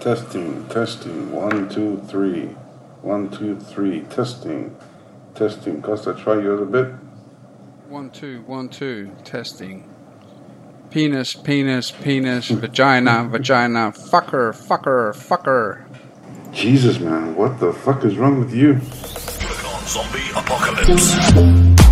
[0.00, 2.46] Testing, testing, one, two, three.
[3.02, 4.00] One, two, three.
[4.02, 4.76] Testing,
[5.34, 5.82] testing.
[5.82, 6.92] Costa, try yours a bit.
[7.88, 9.88] One, two, one, two, testing.
[10.90, 12.56] Penis, penis, penis, hmm.
[12.56, 15.84] vagina, vagina, fucker, fucker, fucker.
[16.52, 18.80] Jesus, man, what the fuck is wrong with you?
[18.80, 21.85] Click on Zombie Apocalypse.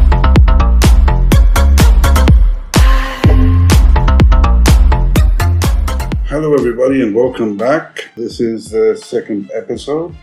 [6.34, 8.10] Hello, everybody, and welcome back.
[8.16, 10.16] This is the second episode.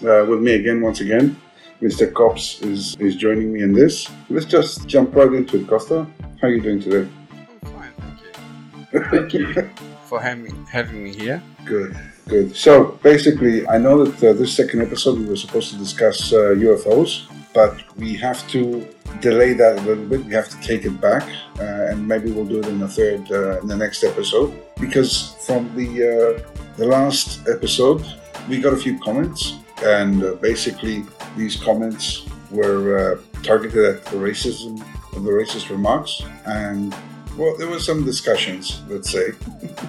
[0.00, 1.36] Uh, with me again, once again,
[1.82, 2.14] Mr.
[2.14, 4.08] Cops is, is joining me in this.
[4.30, 6.06] Let's just jump right into it, Costa.
[6.40, 7.10] How are you doing today?
[7.32, 9.00] I'm fine, thank you.
[9.10, 9.70] Thank you
[10.04, 11.42] for having, having me here.
[11.64, 11.98] Good,
[12.28, 12.54] good.
[12.54, 16.54] So basically, I know that uh, this second episode we were supposed to discuss uh,
[16.54, 17.26] UFOs,
[17.56, 18.86] but we have to
[19.22, 20.22] delay that a little bit.
[20.26, 21.22] We have to take it back,
[21.58, 24.52] uh, and maybe we'll do it in the third, uh, in the next episode.
[24.78, 26.30] Because from the uh,
[26.76, 28.04] the last episode,
[28.46, 31.02] we got a few comments, and uh, basically
[31.34, 34.72] these comments were uh, targeted at the racism,
[35.14, 36.94] and the racist remarks, and
[37.38, 39.28] well, there were some discussions, let's say,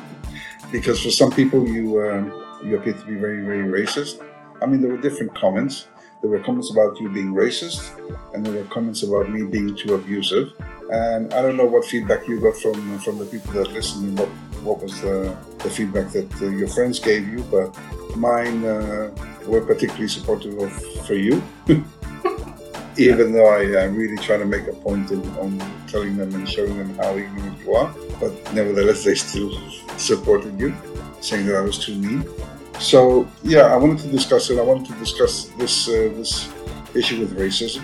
[0.72, 2.26] because for some people you um,
[2.64, 4.24] you appear to be very very racist.
[4.62, 5.88] I mean, there were different comments.
[6.22, 7.92] There were comments about you being racist,
[8.34, 10.54] and there were comments about me being too abusive.
[10.92, 14.20] And I don't know what feedback you got from from the people that listened, and
[14.20, 14.30] what
[14.64, 17.76] what was the, the feedback that uh, your friends gave you, but
[18.16, 19.12] mine uh,
[19.48, 20.72] were particularly supportive of
[21.06, 21.42] for you.
[22.98, 26.50] Even though I uh, really try to make a point in, on telling them and
[26.50, 29.52] showing them how ignorant you are, but nevertheless they still
[29.98, 30.76] supported you,
[31.22, 32.26] saying that I was too mean.
[32.80, 34.60] So yeah, I wanted to discuss it.
[34.60, 36.50] I wanted to discuss this uh, this
[36.94, 37.84] issue with racism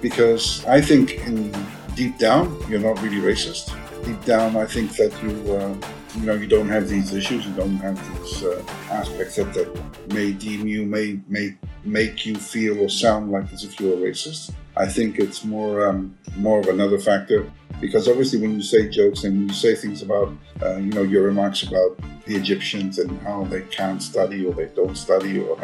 [0.00, 1.54] because I think in
[1.94, 3.72] deep down you're not really racist.
[4.04, 5.74] Deep down, I think that you uh,
[6.16, 7.46] you know you don't have these issues.
[7.46, 9.68] You don't have these uh, aspects that, that
[10.12, 14.10] may deem you may may make you feel or sound like as if you're a
[14.10, 14.52] racist.
[14.76, 17.50] I think it's more um, more of another factor
[17.80, 21.24] because obviously when you say jokes and you say things about uh, you know your
[21.24, 25.58] remarks about the Egyptians and how they can't study or they don't study or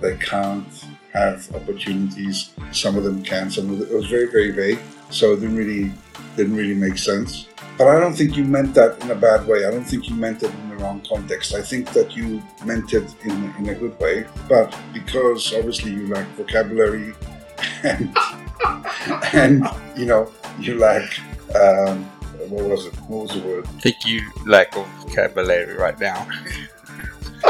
[0.00, 0.66] they can't
[1.12, 2.52] have opportunities.
[2.72, 3.50] Some of them can.
[3.50, 4.80] Some of them, it was very very vague,
[5.10, 5.92] so it didn't really
[6.36, 7.46] didn't really make sense.
[7.78, 9.64] But I don't think you meant that in a bad way.
[9.64, 11.54] I don't think you meant it in the wrong context.
[11.54, 14.26] I think that you meant it in, in a good way.
[14.48, 17.14] But because obviously you lack vocabulary
[17.82, 18.16] and,
[19.32, 21.18] and you know, you lack,
[21.54, 22.04] um,
[22.48, 22.94] what was it?
[23.08, 23.66] What was the word?
[23.66, 26.26] I think you lack of vocabulary right now.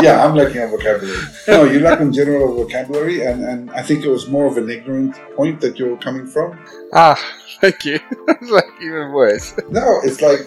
[0.01, 1.23] Yeah, I'm lacking on vocabulary.
[1.47, 4.71] No, you lack in general vocabulary, and, and I think it was more of an
[4.71, 6.59] ignorant point that you were coming from.
[6.93, 7.21] Ah,
[7.61, 8.01] thank you.
[8.29, 9.55] it's like even worse.
[9.69, 10.41] No, it's like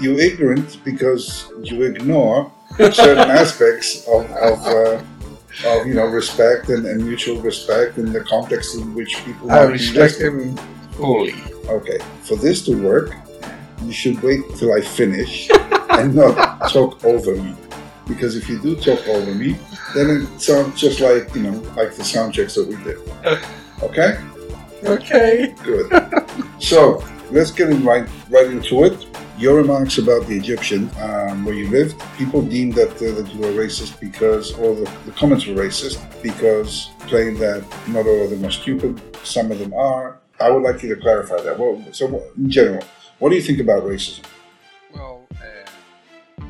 [0.00, 5.02] you ignorant because you ignore certain aspects of of, uh,
[5.64, 9.62] of you know respect and, and mutual respect in the context in which people I
[9.62, 10.56] respect him
[10.92, 11.34] fully.
[11.66, 13.14] Okay, for this to work,
[13.82, 15.50] you should wait till I finish
[15.90, 17.54] and not talk over me.
[18.06, 19.58] Because if you do talk over me,
[19.94, 22.98] then it sounds just like you know like the sound checks that we did.
[23.80, 24.18] Okay.
[24.82, 25.54] Okay.
[25.62, 25.92] Good.
[26.58, 29.06] so let's get in right right into it.
[29.38, 33.40] Your remarks about the Egyptian, um, where you lived, people deemed that uh, that you
[33.40, 38.30] were racist because, or the, the comments were racist because claim that not all of
[38.30, 40.18] them are stupid, some of them are.
[40.40, 41.56] I would like you to clarify that.
[41.56, 42.06] Well, so
[42.36, 42.84] in general,
[43.20, 44.24] what do you think about racism?
[44.92, 46.42] Well, uh,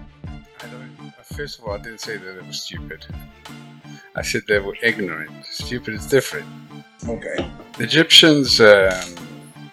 [0.62, 1.12] I don't.
[1.24, 3.04] First of all, I didn't say that they were stupid.
[4.16, 5.30] I said they were ignorant.
[5.44, 6.46] Stupid is different.
[7.06, 7.50] Okay.
[7.76, 9.14] The Egyptians, um,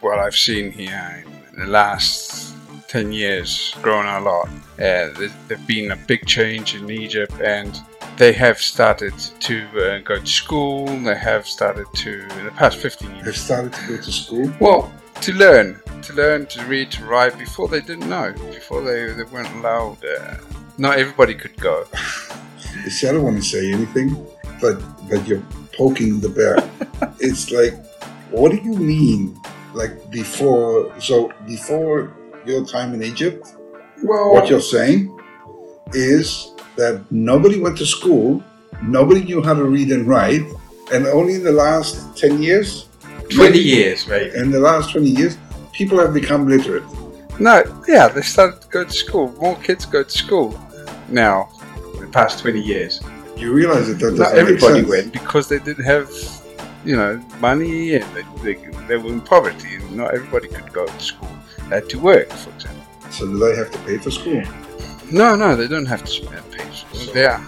[0.02, 1.24] what I've seen here
[1.54, 2.55] in the last
[2.96, 4.48] 10 years, grown a lot.
[4.80, 7.82] Uh, there's been a big change in Egypt, and
[8.16, 10.86] they have started to uh, go to school.
[10.86, 13.26] They have started to, in the past 15 years.
[13.26, 14.50] They've started to go to school.
[14.62, 19.12] well, to learn, to learn to read, to write before they didn't know, before they,
[19.12, 19.98] they weren't allowed.
[20.06, 20.38] Uh,
[20.78, 21.84] not everybody could go.
[22.82, 24.26] You see, I don't want to say anything,
[24.62, 24.76] but
[25.10, 25.44] but you're
[25.74, 26.56] poking the bear.
[27.20, 27.76] it's like,
[28.32, 29.38] what do you mean?
[29.74, 30.98] Like before?
[31.02, 32.14] So before
[32.46, 33.48] your time in Egypt,
[34.04, 35.12] Well, what you're saying
[35.94, 38.44] is that nobody went to school,
[38.84, 40.42] nobody knew how to read and write,
[40.94, 42.88] and only in the last ten years,
[43.30, 44.34] 20 years, right?
[44.36, 45.38] in the last twenty years,
[45.72, 46.84] people have become literate.
[47.40, 49.32] No, yeah, they started to go to school.
[49.42, 50.58] More kids go to school
[51.10, 51.50] now
[51.96, 53.02] in the past 20 years.
[53.36, 54.88] You realize that that doesn't Not make everybody sense.
[54.90, 56.10] went because they didn't have,
[56.86, 58.56] you know, money and they, they,
[58.88, 61.28] they were in poverty and not everybody could go to school.
[61.70, 62.84] Had to work, for example.
[63.12, 64.44] So do they have to pay for school?
[65.12, 66.64] No, no, they don't have to pay.
[66.94, 67.42] So- They are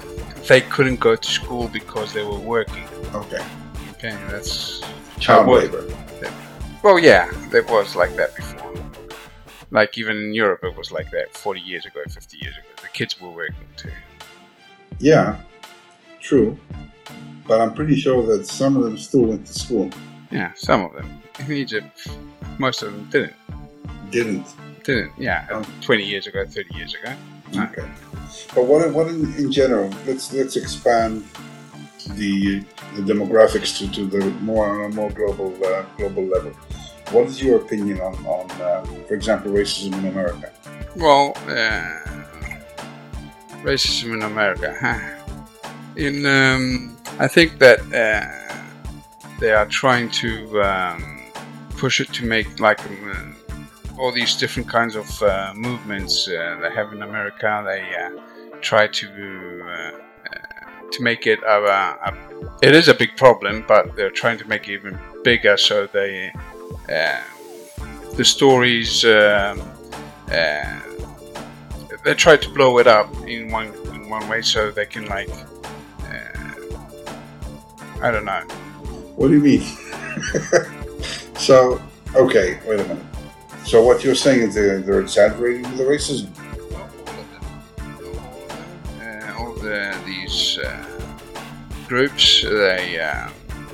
[0.47, 2.85] they couldn't go to school because they were working.
[3.13, 3.43] Okay.
[3.91, 4.81] Okay, that's
[5.19, 5.83] Child labor.
[6.83, 8.73] well, yeah, it was like that before.
[9.71, 12.67] Like even in Europe, it was like that 40 years ago, 50 years ago.
[12.81, 13.91] The kids were working too.
[14.99, 15.37] Yeah,
[16.21, 16.57] true.
[17.47, 19.89] But I'm pretty sure that some of them still went to school.
[20.31, 21.21] Yeah, some of them.
[21.39, 22.07] In Egypt,
[22.57, 23.33] most of them didn't.
[24.09, 24.45] Didn't.
[24.83, 25.12] Didn't.
[25.18, 25.63] Yeah, Oh.
[25.81, 27.13] 20 years ago, 30 years ago.
[27.56, 27.88] Okay.
[28.54, 29.89] But what, what in, in general?
[30.06, 31.24] Let's let's expand
[32.15, 32.59] the,
[32.95, 36.51] the demographics to, to the more on a more global uh, global level.
[37.12, 40.51] What is your opinion on on, uh, for example, racism in America?
[40.98, 42.00] Well, uh,
[43.63, 44.75] racism in America.
[44.80, 45.00] Huh?
[45.95, 48.27] In, um, I think that uh,
[49.39, 51.21] they are trying to um,
[51.77, 53.37] push it to make like um,
[53.97, 57.63] all these different kinds of uh, movements uh, they have in America.
[57.65, 62.13] They uh, try to uh, uh, to make it a, a.
[62.61, 65.57] It is a big problem, but they're trying to make it even bigger.
[65.57, 66.33] So they
[66.88, 69.03] the stories.
[69.05, 69.61] Um,
[72.03, 75.29] they try to blow it up in one in one way so they can like
[78.00, 78.41] I don't know.
[79.15, 79.61] What do you mean?
[81.35, 81.81] so,
[82.13, 83.06] okay, wait a minute.
[83.67, 86.29] So what you're saying is they're, they're exaggerating the racism?
[89.01, 90.85] Uh, all the these uh,
[91.85, 93.29] groups, they uh,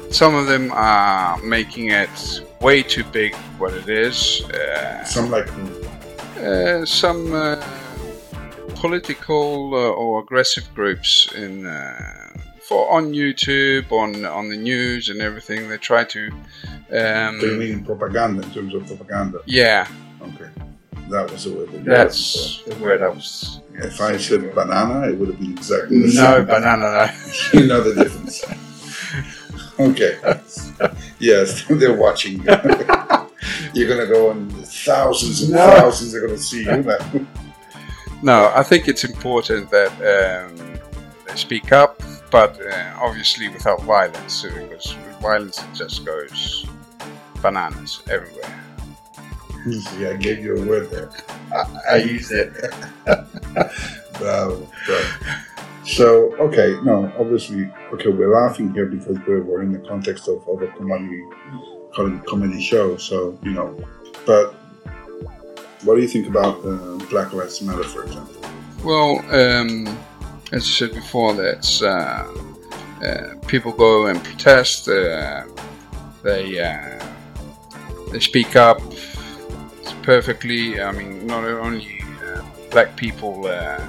[0.10, 4.44] some of them are making it way too big what it is.
[4.46, 5.48] Uh, Some like
[6.38, 7.64] uh, some uh,
[8.74, 12.34] political uh, or aggressive groups in uh,
[12.68, 15.70] for on YouTube, on on the news and everything.
[15.70, 16.32] They try to.
[16.92, 19.40] Um, do you mean propaganda in terms of propaganda?
[19.46, 19.88] yeah,
[20.22, 20.50] Okay,
[21.10, 21.72] that was the word.
[21.72, 23.60] that that's the word I was.
[23.76, 26.46] If I said banana, it would have been exactly the No same.
[26.46, 27.12] banana.
[27.54, 27.60] no.
[27.60, 28.44] you know the difference.
[29.80, 30.18] Okay.
[31.20, 32.46] Yes, they're watching you.
[33.74, 35.66] You're gonna go and thousands and No.
[35.66, 36.98] thousands are gonna see you now.
[38.22, 40.56] No, I think it's important that um,
[41.28, 42.02] they speak up,
[42.34, 46.66] but uh, obviously without violence, because with violence it just goes
[47.44, 48.60] bananas everywhere.
[49.72, 51.12] See, I gave you a word there.
[51.92, 52.52] I use it.
[54.18, 55.08] Bravo, bravo.
[55.86, 60.48] So, okay, no, obviously, okay, we're laughing here because we're, we're in the context of,
[60.48, 61.24] of a comedy,
[61.94, 63.78] com- comedy show, so, you know.
[64.26, 64.56] But
[65.84, 68.42] what do you think about uh, Black Lives Matter, for example?
[68.84, 69.98] Well, um,
[70.54, 72.26] as I said before, that's uh,
[73.04, 74.88] uh, people go and protest.
[74.88, 75.44] Uh,
[76.24, 77.04] they uh,
[78.12, 78.80] they speak up
[80.04, 80.80] perfectly.
[80.82, 82.42] I mean, not only uh,
[82.72, 83.48] black people.
[83.48, 83.82] Uh,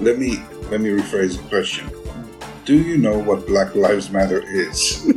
[0.00, 1.86] Let me let me rephrase the question.
[2.64, 5.06] Do you know what Black Lives Matter is?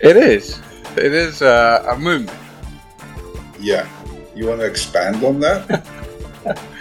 [0.00, 0.58] it is.
[0.96, 2.36] It is uh, a movement.
[3.60, 3.86] yeah.
[4.34, 5.86] You want to expand on that?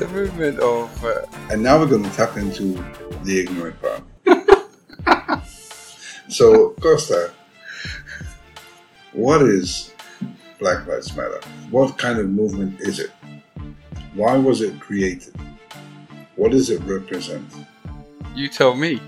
[0.00, 1.04] It's a movement of.
[1.04, 2.74] Uh, And now we're going to tap into
[3.24, 5.42] the ignorant part.
[6.28, 7.32] so, Costa,
[9.12, 9.92] what is
[10.60, 11.40] Black Lives Matter?
[11.72, 13.10] What kind of movement is it?
[14.14, 15.34] Why was it created?
[16.36, 17.52] What does it represent?
[18.36, 19.00] you tell me.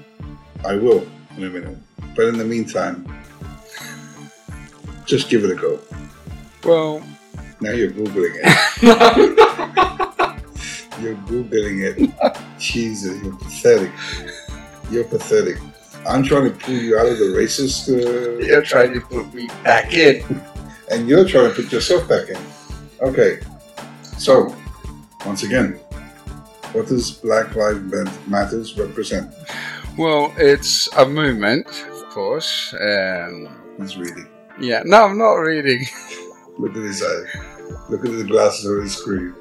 [0.65, 1.79] I will in a minute.
[2.17, 3.07] But in the meantime,
[5.07, 5.79] just give it a go.
[6.65, 7.01] Well,
[7.61, 9.30] Now you're Googling it.
[11.01, 12.11] you're Googling it.
[12.59, 13.93] Jesus, you're pathetic.
[14.91, 15.59] You're pathetic.
[16.09, 19.49] I'm trying to pull you out of the racist, uh, you're trying to put me
[19.65, 20.25] back in.
[20.91, 22.39] and you're trying to put yourself back in.
[23.01, 23.41] Okay.
[24.19, 24.55] So,
[25.27, 25.75] once again,
[26.73, 29.33] what does Black Lives Matters represent?
[29.99, 32.75] Well, it's a movement, of course.
[32.81, 34.29] Um, He's reading.
[34.61, 35.85] yeah, no, I'm not reading.
[36.59, 37.27] Look at his eyes.
[37.89, 39.35] Look at the glasses on his screen.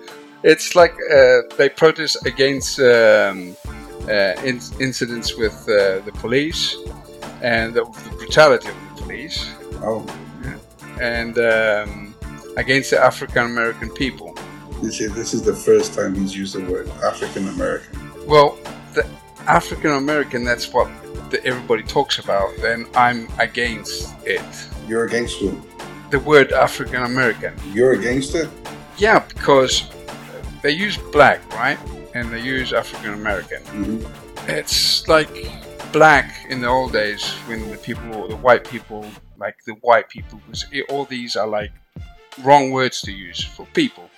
[0.43, 3.55] It's like uh, they protest against um,
[4.07, 6.75] uh, in- incidents with uh, the police
[7.41, 9.45] and the, the brutality of the police,
[9.81, 10.05] Oh,
[10.43, 10.57] Yeah.
[11.01, 12.15] and um,
[12.57, 14.33] against the African American people.
[14.81, 17.99] you see, this is the first time he's used the word African American.
[18.25, 18.57] Well,
[18.93, 19.05] the
[19.47, 20.89] African American, that's what
[21.31, 24.41] the, everybody talks about, and I'm against it.
[24.87, 25.61] You're against who?
[26.11, 27.53] The word African American.
[27.73, 28.49] You're against it?
[28.97, 29.83] Yeah, because
[30.61, 31.77] they use black, right?
[32.13, 33.61] And they use African American.
[33.63, 34.49] Mm-hmm.
[34.49, 35.29] It's like
[35.91, 39.05] black in the old days when the people, the white people,
[39.37, 41.71] like the white people, because all these are like
[42.43, 44.09] wrong words to use for people.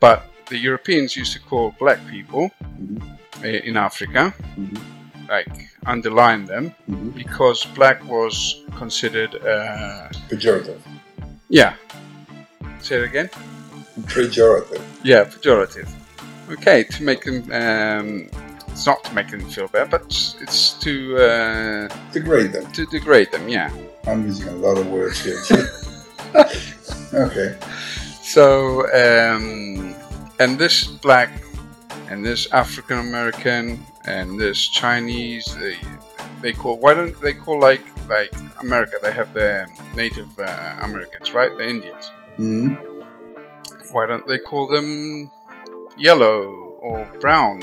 [0.00, 3.02] But the Europeans used to call black people Mhm.
[3.68, 4.78] in Africa, Mhm.
[5.28, 7.14] like underline them, Mhm.
[7.14, 10.80] because black was considered, uh, Pejorative.
[11.48, 11.74] yeah.
[12.80, 13.30] Say it again.
[14.02, 14.82] Pejorative.
[15.02, 15.88] Yeah, pejorative.
[16.50, 17.42] Okay, to make them.
[17.52, 18.28] Um,
[18.68, 20.02] it's not to make them feel bad, but
[20.40, 22.70] it's to uh, Degrade them.
[22.72, 23.48] to degrade them.
[23.48, 23.70] Yeah.
[24.06, 25.38] I'm using a lot of words here.
[27.14, 27.58] okay.
[28.22, 29.94] So, um,
[30.38, 31.30] and this black,
[32.08, 35.76] and this African American, and this Chinese, they,
[36.40, 36.78] they call.
[36.78, 38.96] Why don't they call like like America?
[39.02, 41.54] They have the Native uh, Americans, right?
[41.56, 42.10] The Indians.
[42.36, 42.74] hmm
[43.92, 45.30] Why don't they call them
[45.96, 46.44] yellow
[46.80, 47.62] or brown?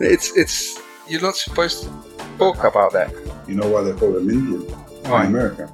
[0.00, 0.78] It's it's
[1.08, 1.90] you're not supposed to
[2.38, 3.12] talk about that.
[3.46, 4.62] You know why they call them Indian
[5.06, 5.22] Why?
[5.22, 5.72] in America?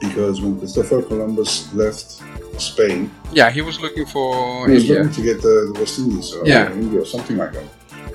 [0.00, 2.22] Because when Christopher Columbus left
[2.60, 5.02] Spain, Yeah, he was looking for he was India.
[5.02, 6.72] looking to get the, the West Indies or Yeah.
[6.72, 7.64] India or something like that.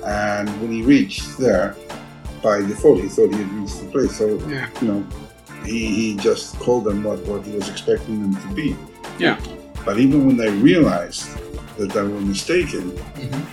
[0.04, 1.76] And when he reached there,
[2.42, 4.16] by default, he thought he had reached the place.
[4.18, 4.68] So, Yeah.
[4.80, 5.06] you know,
[5.66, 8.76] he, he just called them what, what he was expecting them to be.
[9.18, 9.38] Yeah.
[9.84, 11.28] But even when they realized
[11.76, 13.46] that they were mistaken, Mhm.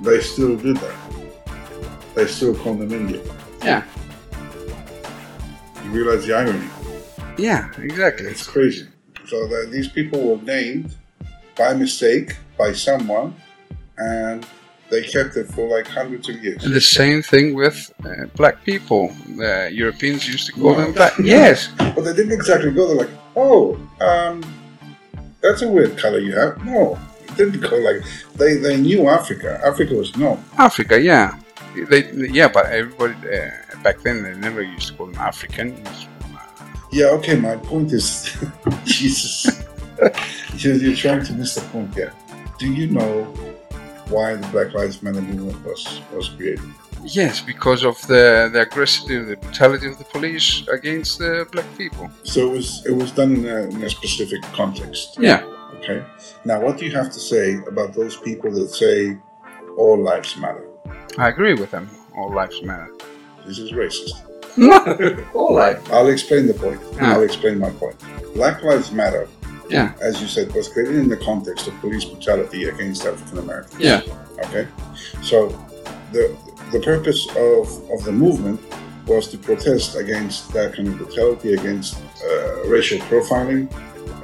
[0.00, 0.94] they still did that.
[2.14, 3.22] They still called them Indian.
[3.62, 3.82] Yeah.
[5.84, 6.66] You realize the irony?
[7.38, 8.26] Yeah, exactly.
[8.26, 8.86] It's crazy.
[9.26, 10.94] So that these people were named
[11.56, 13.34] by mistake by someone,
[13.98, 14.46] and
[14.90, 16.64] they kept it for like hundreds of years.
[16.64, 19.08] And the same thing with uh, black people.
[19.36, 20.80] The Europeans used to call Wow.
[20.84, 21.12] them black.
[21.22, 21.68] Yes.
[21.78, 24.42] But they didn't exactly go there like, oh, um,
[25.40, 26.64] that's a weird color you have.
[26.64, 28.02] No, it didn't go like
[28.36, 29.60] they they knew Africa.
[29.64, 30.42] Africa was known.
[30.58, 31.38] Africa, yeah.
[31.90, 33.50] They, yeah, but everybody uh,
[33.82, 35.76] back then they never used to call them African.
[36.90, 37.36] Yeah, okay.
[37.36, 38.34] My point is,
[38.84, 39.62] Jesus,
[40.56, 42.12] you're, you're trying to miss the point here.
[42.58, 43.26] Do you know
[44.08, 46.64] why the Black Lives Matter movement was was created?
[47.04, 52.10] yes, because of the the aggressivity, the brutality of the police against the black people.
[52.24, 55.16] So it was it was done in a, in a specific context.
[55.18, 55.44] Yeah.
[55.78, 56.02] Okay.
[56.44, 59.18] Now, what do you have to say about those people that say
[59.76, 60.64] all lives matter?
[61.18, 61.88] I agree with them.
[62.16, 62.90] All lives matter.
[63.46, 64.14] This is racist.
[64.56, 64.78] No,
[65.34, 65.88] all lives.
[65.90, 66.80] I'll explain the point.
[67.00, 67.96] I'll explain my point.
[68.34, 69.28] Black Lives Matter,
[69.68, 73.80] Yeah, as you said, was created in the context of police brutality against African Americans.
[73.80, 74.00] yeah,
[74.44, 74.66] Okay.
[75.22, 75.48] So
[76.12, 76.36] the
[76.72, 78.60] the purpose of, of the movement
[79.06, 81.96] was to protest against that kind of brutality, against
[82.28, 83.68] uh, racial profiling,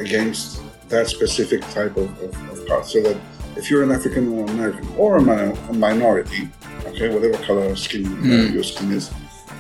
[0.00, 2.84] against that specific type of, of, of.
[2.88, 3.16] So that
[3.56, 6.48] if you're an African American or a, min- a minority,
[6.86, 8.52] okay, whatever color of skin uh, Mm.
[8.54, 9.10] your skin is,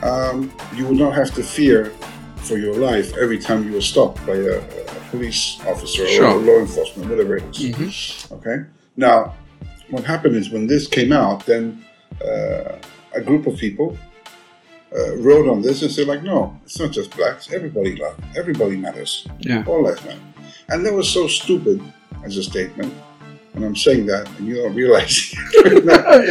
[0.02, 1.92] um, you would not have to fear
[2.36, 4.60] for your life every time you were stopped by a
[5.12, 5.42] police
[5.72, 6.28] officer Sure.
[6.32, 7.58] or law enforcement, whatever it is.
[7.74, 8.32] Mhm.
[8.36, 8.58] Okay.
[8.96, 9.16] Now,
[9.92, 11.62] what happened is when this came out, then
[12.30, 12.72] uh,
[13.20, 13.88] a group of people
[14.98, 17.44] uh, wrote on this and said, like, no, it's not just blacks.
[17.58, 18.16] Everybody love.
[18.36, 19.26] Everybody matters.
[19.40, 19.64] yeah.
[19.66, 20.20] All lives matter.
[20.70, 21.78] And that was so stupid
[22.26, 22.92] as a statement.
[23.54, 25.14] And I'm saying that, and you don't realize.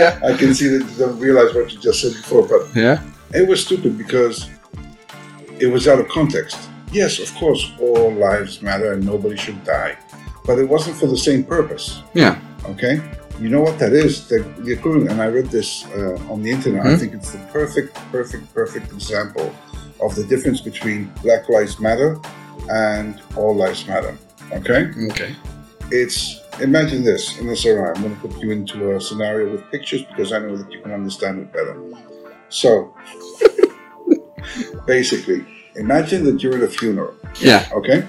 [0.01, 0.19] yeah.
[0.29, 2.97] I can see that you don't realize what you just said before, but Yeah.
[3.33, 4.35] it was stupid because
[5.63, 6.57] it was out of context.
[6.91, 9.97] Yes, of course, all lives matter and nobody should die,
[10.45, 12.01] but it wasn't for the same purpose.
[12.13, 12.39] Yeah.
[12.65, 13.01] Okay,
[13.39, 14.27] you know what that is?
[14.27, 16.85] The, the equivalent, and I read this uh, on the internet.
[16.85, 16.99] I Mhm.
[16.99, 19.53] think it's the perfect, perfect, perfect example
[20.01, 22.19] of the difference between Black Lives Matter
[22.69, 24.15] and All Lives Matter.
[24.51, 25.35] Okay, Okay.
[25.91, 27.95] it's imagine this, and this alright.
[27.95, 30.81] I'm going to put you into a scenario with pictures because I know that you
[30.81, 31.75] can understand it better.
[32.49, 32.93] So,
[34.85, 37.67] basically, imagine that you're at a funeral, Yeah.
[37.73, 38.05] okay?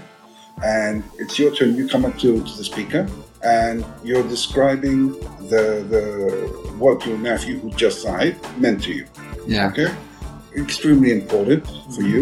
[0.64, 1.75] And it's your turn.
[1.76, 3.09] You come up to, to the speaker,
[3.42, 5.12] and you're describing
[5.52, 6.02] the the
[6.78, 9.07] what your nephew who just died meant to you.
[9.47, 9.69] Yeah.
[9.69, 9.88] Okay,
[10.57, 12.21] extremely important for you.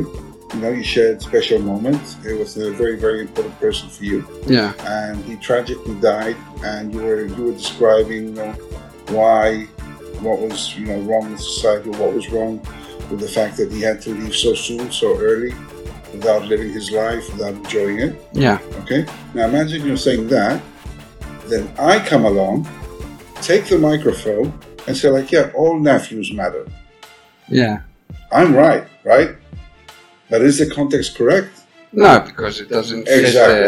[0.54, 2.16] You know, you shared special moments.
[2.25, 4.73] It was a very, very important person for you Yeah.
[4.85, 8.52] and he tragically died and you were you were describing you know
[9.16, 9.64] why
[10.25, 12.54] what was you know wrong with society what was wrong
[13.11, 15.52] with the fact that he had to leave so soon so early
[16.12, 18.59] without living his life without enjoying it Yeah.
[18.83, 20.61] okay now imagine you're saying that
[21.47, 22.69] then i come along
[23.42, 24.52] take the microphone
[24.87, 26.66] and say like yeah all nephews matter
[27.49, 27.83] Yeah.
[28.33, 29.30] i'm right right
[30.28, 31.50] but is the context correct
[31.92, 33.66] No, because it doesn't fit Exactly.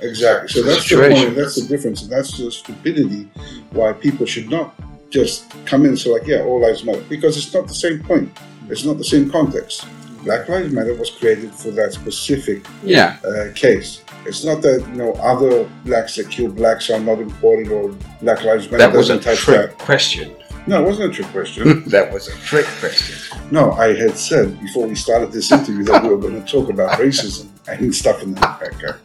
[0.00, 0.48] the Exactly.
[0.48, 1.36] So that's the point.
[1.36, 2.00] That's the difference.
[2.02, 3.28] And that's the stupidity
[3.76, 4.72] why people should not
[5.10, 7.98] just come in and say like, yeah, all lives matter, because it's not the same
[8.10, 8.32] point.
[8.72, 9.86] It's not the same context.
[10.24, 13.16] Black Lives Matter was created for that specific Yeah.
[13.24, 14.02] uh, case.
[14.24, 17.90] It's not that you know other blacks that kill blacks are not important or
[18.22, 20.34] Black Lives Matter That was a doesn't touch trick question.
[20.66, 21.82] No, it wasn't a trick question.
[21.88, 23.16] that was a trick question.
[23.50, 26.70] no, I had said before we started this interview that we were going to talk
[26.70, 29.00] about racism and stuff in the background.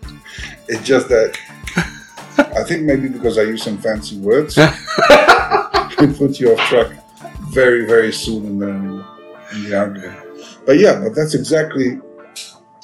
[0.69, 1.35] It's just that
[2.37, 6.91] I think maybe because I use some fancy words, it put you off track
[7.49, 9.16] very, very soon in the,
[9.53, 10.15] in the.
[10.65, 11.99] But yeah, but that's exactly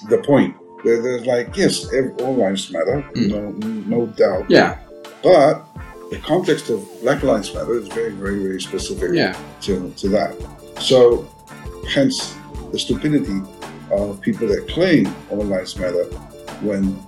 [0.09, 0.55] the point.
[0.83, 1.85] There, there's like, yes,
[2.19, 4.49] all lives matter, no, no doubt.
[4.49, 4.79] Yeah.
[5.23, 5.65] But
[6.09, 9.37] the context of Black Lives Matter is very, very, very specific Yeah.
[9.61, 10.35] to, to that.
[10.79, 11.25] So,
[11.89, 12.35] hence
[12.71, 13.41] the stupidity
[13.91, 16.03] of people that claim all lives matter
[16.61, 16.99] when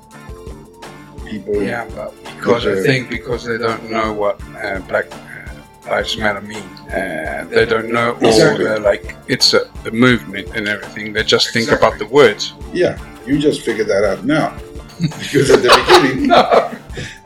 [1.26, 1.62] people.
[1.62, 5.10] Yeah, but because I think because they don't know what uh, Black
[5.88, 8.66] Lives Matter mean, uh, they don't know all Exactly.
[8.66, 11.14] the like it's a, a movement and everything.
[11.14, 11.88] They just think Exactly.
[11.88, 12.54] about the words.
[12.74, 14.58] Yeah, you just figured that out now.
[15.00, 16.72] because at the beginning, No,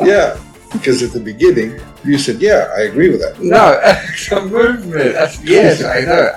[0.06, 0.38] yeah,
[0.74, 3.40] because at the beginning you said, yeah, I agree with that.
[3.40, 5.14] no, it's a movement.
[5.14, 6.32] That's, yes, I know.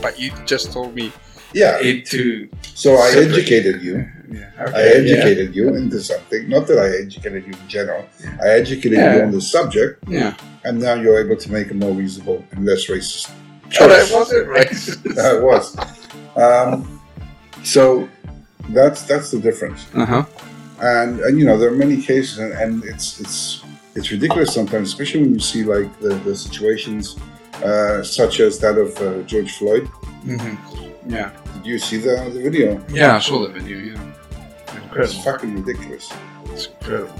[0.00, 1.12] But you just told me
[1.52, 2.48] Yeah, it to.
[2.62, 4.06] so I educated you.
[4.30, 4.50] Yeah.
[4.58, 6.48] I Okay, educated you into something.
[6.48, 8.06] Not that I educated you in general.
[8.42, 10.18] I educated you on the subject, Yeah.
[10.18, 10.34] yeah.
[10.64, 14.08] and now you're able to make a more reasonable and less racist Oh, choice.
[14.10, 15.02] that wasn't racist.
[15.14, 15.76] That was.
[16.36, 17.00] Um,
[17.62, 18.08] so
[18.70, 19.86] that's that's the difference.
[19.94, 20.24] Uh huh.
[20.80, 23.62] And and you know there are many cases, and, and it's it's
[23.94, 27.16] it's ridiculous sometimes, especially when you see like the, the situations
[27.64, 29.86] uh, such as that of uh, George Floyd.
[30.24, 30.54] hmm
[31.06, 31.30] Yeah.
[31.54, 32.84] Did you see the, the video?
[32.90, 33.78] Yeah, I saw the video.
[33.78, 34.00] Yeah.
[35.02, 36.12] It's fucking ridiculous.
[36.46, 37.14] It's incredible.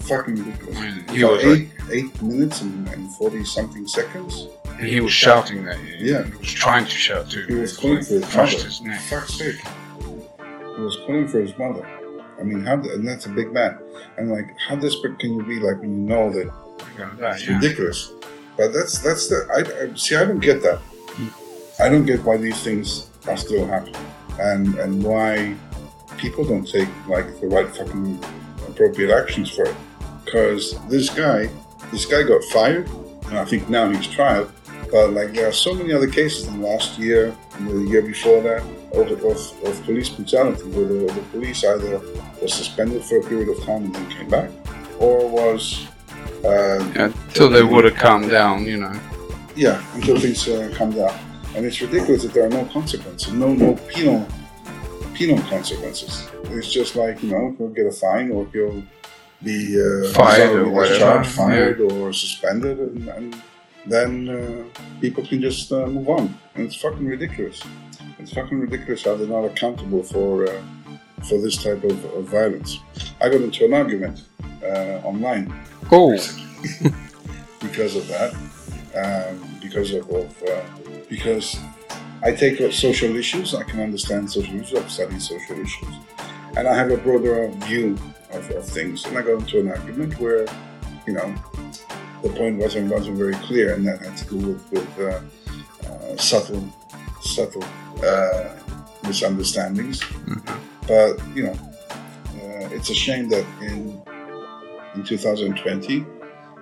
[0.00, 0.76] Fucking ridiculous.
[0.76, 4.48] I mean, he So was eight eight minutes and, and forty something seconds.
[4.78, 5.78] And he was shouting that.
[5.98, 6.24] Yeah.
[6.24, 7.46] He was trying to shout too.
[7.48, 8.68] He was calling for his crushed mother.
[8.68, 9.00] his neck.
[9.00, 9.56] Fuck's sake.
[10.76, 11.86] He was calling for his mother.
[12.38, 12.74] I mean, how?
[12.74, 13.78] And that's a big man.
[14.18, 15.58] And like, how desperate can you be?
[15.58, 17.54] Like when you know that You're gonna die, it's yeah.
[17.56, 18.12] ridiculous.
[18.56, 19.46] But that's that's the.
[19.56, 20.16] I, I see.
[20.16, 20.78] I don't get that.
[20.78, 21.82] Hmm.
[21.82, 23.96] I don't get why these things are still happening,
[24.38, 25.54] and and why
[26.26, 28.18] people don't take like the right fucking
[28.68, 29.76] appropriate actions for it.
[30.24, 31.48] Because this guy,
[31.92, 32.88] this guy got fired,
[33.28, 34.48] and I think now he's tried.
[34.90, 38.02] But like there are so many other cases in the last year, and the year
[38.02, 38.62] before that,
[38.92, 42.00] of, of, of police brutality, where the, the police either
[42.42, 44.50] was suspended for a period of time and then came back,
[44.98, 45.86] or was
[46.44, 48.94] uh, Yeah, Until they would have calmed down, you know.
[49.54, 51.16] yeah, until things uh, come down.
[51.54, 54.26] And it's ridiculous that there are no consequences, no no penal
[55.16, 56.28] penal consequences.
[56.44, 58.82] It's just like you know he'll get a fine or he'll
[59.42, 63.42] be uh, Fired or be whatever, discharged, fired or suspended, and, and
[63.86, 64.64] then uh,
[65.00, 66.38] people can just uh, move on.
[66.54, 67.62] And it's fucking ridiculous.
[68.18, 70.62] It's fucking ridiculous how they're not accountable for uh,
[71.28, 72.78] for this type of, of violence.
[73.20, 74.24] I got into an argument
[74.62, 75.52] uh, online
[75.92, 76.10] Oh,
[77.60, 78.34] because of that,
[78.96, 80.62] um, because of, of uh,
[81.08, 81.56] because
[82.26, 83.54] I take up social issues.
[83.54, 84.74] I can understand social issues.
[84.76, 85.94] I've studied social issues,
[86.56, 87.96] and I have a broader view
[88.32, 89.04] of, of things.
[89.04, 90.44] And I got into an argument where,
[91.06, 91.32] you know,
[92.24, 95.20] the point wasn't wasn't very clear, and that had to do with, with uh,
[95.88, 96.66] uh, subtle,
[97.20, 97.64] subtle
[98.04, 98.56] uh,
[99.04, 100.00] misunderstandings.
[100.00, 100.58] Mhm.
[100.88, 101.56] But you know,
[102.42, 104.02] uh, it's a shame that in
[104.96, 106.04] in 2020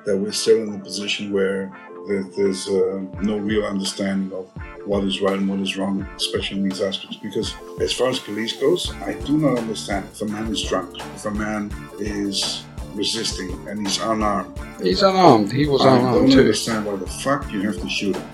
[0.05, 1.73] that we're still in a position where
[2.07, 4.47] there, there's uh, no real understanding of
[4.87, 7.17] what is right and what is wrong, especially in these aspects.
[7.17, 10.97] Because as far as police goes, I do not understand if a man is drunk,
[11.17, 14.57] if a man is resisting and he's unarmed.
[14.83, 15.51] he's unarmed.
[15.53, 16.41] He was I unarmed don't too.
[16.41, 18.29] understand why the fuck you have to shoot him.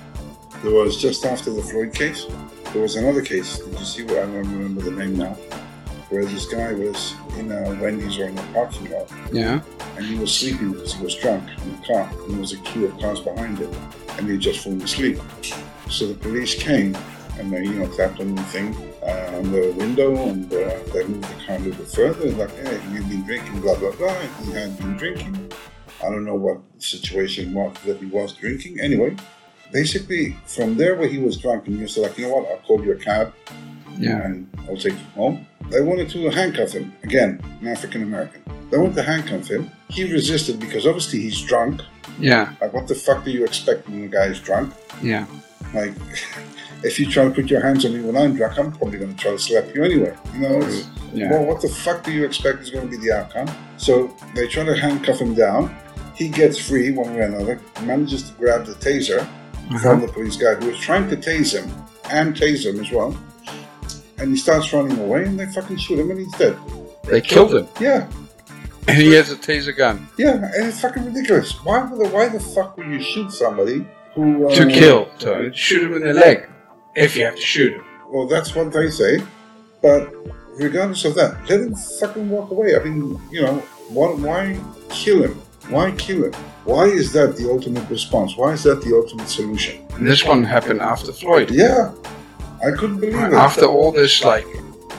[0.63, 2.27] There was just after the Floyd case,
[2.73, 3.59] there was another case.
[3.59, 4.03] Did you see?
[4.05, 5.37] I don't remember the name now.
[6.11, 9.61] Where this guy was in a Wendy's or in a parking lot, Yeah.
[9.97, 12.57] and he was sleeping because he was drunk in the car, and there was a
[12.59, 13.73] queue of cars behind him,
[14.19, 15.21] and he just fallen asleep.
[15.91, 16.97] So the police came,
[17.39, 21.05] and they, you know, tapped on the thing uh, on the window, and uh, they
[21.05, 22.31] moved the car a little bit further.
[22.33, 24.15] Like, hey, you've been drinking, blah blah blah.
[24.45, 25.53] He had been drinking.
[26.03, 28.81] I don't know what situation was that he was drinking.
[28.81, 29.17] Anyway,
[29.73, 32.59] basically, from there where he was drunk, and he was like, you know what, I'll
[32.67, 33.35] call you a cab
[33.99, 34.25] Yeah.
[34.25, 35.47] and I'll take you home.
[35.71, 36.93] They wanted to handcuff him.
[37.03, 38.43] Again, an African American.
[38.71, 39.71] They wanted to handcuff him.
[39.89, 41.83] He resisted because obviously he's drunk.
[42.19, 42.55] Yeah.
[42.61, 44.73] Like, what the fuck do you expect when the guy is drunk?
[45.03, 45.27] Yeah.
[45.75, 45.93] Like,
[46.85, 49.15] if you try to put your hands on me when I'm drunk, I'm probably going
[49.15, 50.17] to try to slap you anyway.
[50.35, 51.31] You know, it's, Yeah.
[51.31, 53.49] well, what the fuck do you expect is going to be the outcome?
[53.77, 55.75] So they try to handcuff him down.
[56.15, 59.79] He gets free one way or another, manages to grab the taser Uh-huh.
[59.79, 61.71] from the police guy who was trying to tase him
[62.11, 63.17] and tase him as well.
[64.19, 66.55] and he starts running away, and they fucking shoot him, and he's dead.
[67.05, 68.07] They killed him, Yeah,
[68.87, 71.53] and he has a taser gun yeah, and it's fucking ridiculous.
[71.65, 75.09] Why the why the fuck would you shoot somebody who uh, to kill.
[75.19, 76.49] So shoot him in the leg
[76.95, 77.85] if you have to shoot him.
[78.11, 79.23] Well, that's what they say,
[79.83, 80.13] but
[80.57, 82.75] regardless of that, let him fucking walk away.
[82.77, 83.57] I mean, you know,
[83.89, 85.35] why, why kill him?
[85.69, 86.33] Why kill him?
[86.65, 88.37] Why is that the ultimate response?
[88.37, 89.87] Why is that the ultimate solution?
[89.95, 91.51] And this one happened after Floyd.
[91.51, 91.93] Yeah,
[92.67, 93.33] I couldn't believe it.
[93.33, 94.47] After all this, like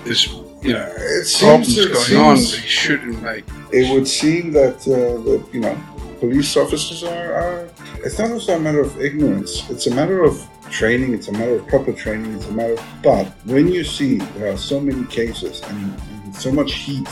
[0.05, 0.27] this,
[0.61, 3.45] you know, it seems, problems it going on, seems- they shouldn't like.
[3.73, 5.75] it would seem that uh, that you know
[6.21, 7.69] police officers are, are
[8.05, 11.55] it's not also a matter of ignorance it's a matter of training it's a matter
[11.55, 15.03] of proper training it's a matter of but when you see there are so many
[15.07, 17.09] cases and, and so much heat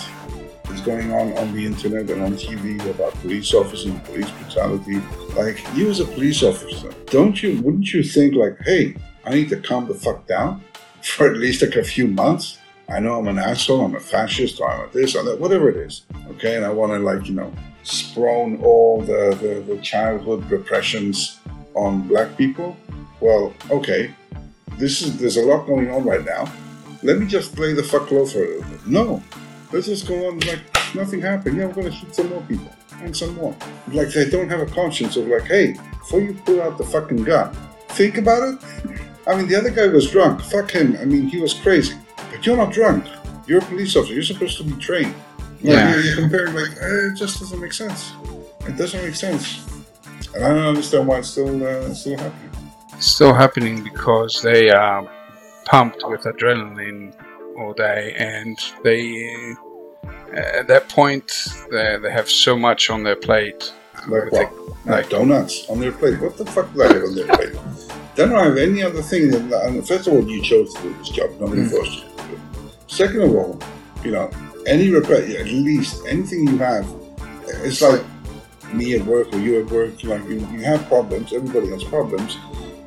[0.69, 5.01] is going on on the internet and on TV about police officers and police brutality
[5.35, 8.95] like you as a police officer don't you wouldn't you think like hey
[9.25, 10.63] I need to calm the fuck down
[11.01, 12.59] for at least like a few months
[12.91, 15.77] I know I'm an asshole, I'm a fascist, I'm a this or that, whatever it
[15.77, 16.07] is.
[16.31, 17.53] Okay, and I want to like you know
[17.89, 21.39] sprone all the, the the childhood repressions
[21.75, 22.77] on black people.
[23.19, 24.13] Well, okay,
[24.77, 26.51] this is there's a lot going on right now.
[27.03, 28.87] Let me just play the fuck low for a little bit.
[28.87, 29.23] No,
[29.71, 30.61] let's just go on like
[30.95, 31.57] nothing happened.
[31.57, 32.71] Yeah, we're gonna shoot some more people
[33.01, 33.55] and some more.
[33.91, 37.23] Like they don't have a conscience of like, hey, before you pull out the fucking
[37.23, 37.55] gun,
[37.89, 38.59] think about it.
[39.27, 40.41] I mean, the other guy was drunk.
[40.41, 40.97] Fuck him.
[40.99, 41.95] I mean, he was crazy.
[42.31, 43.05] But you're not drunk.
[43.47, 44.13] You're a police officer.
[44.13, 45.13] You're supposed to be trained.
[45.61, 45.93] Like, Yeah.
[45.93, 48.11] you're, you're comparing, like, eh, it just doesn't make sense.
[48.67, 49.65] It doesn't make sense.
[50.35, 52.49] And I don't understand why it's still, uh, still happening.
[52.93, 55.09] It's still happening because they are
[55.65, 57.13] pumped with adrenaline
[57.57, 59.55] all day, and they
[60.33, 61.31] uh, at that point
[61.71, 63.73] they, they have so much on their plate.
[64.07, 64.53] Like what?
[64.85, 66.19] Like donuts on their plate.
[66.21, 67.53] What the fuck do they have on their plate?
[68.15, 69.65] They don't have any other thing than that.
[69.65, 71.29] And First of all, you chose to do this job.
[71.39, 71.71] Nobody Mm.
[71.71, 72.91] forced you to do it.
[72.91, 73.59] Second of all,
[74.03, 74.29] you know,
[74.69, 76.87] any repair, at least anything you have,
[77.63, 78.03] it's like
[78.71, 82.35] me at work or you at work, like you, you have problems, everybody has problems.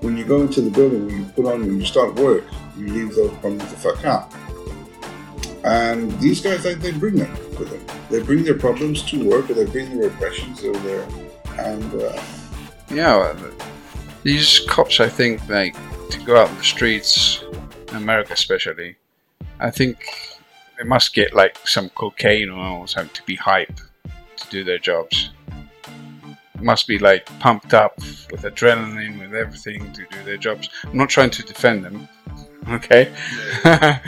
[0.00, 2.44] When you go into the building, when you put on, when you start work,
[2.76, 4.32] you leave those problems the fuck out.
[5.64, 7.98] And these guys, they, they bring them with them.
[8.10, 11.06] They bring their problems to work, or they bring their oppressions over there.
[11.58, 12.20] And uh,
[12.90, 13.36] Yeah, well,
[14.22, 15.76] these cops, I think, like
[16.10, 17.44] to go out in the streets,
[17.90, 18.96] in America especially.
[19.60, 20.04] I think
[20.82, 23.78] they must get like some cocaine or something to be hype
[24.36, 25.30] to do their jobs.
[26.60, 30.68] Must be like pumped up with adrenaline, with everything to do their jobs.
[30.84, 32.08] I'm not trying to defend them,
[32.68, 33.12] okay?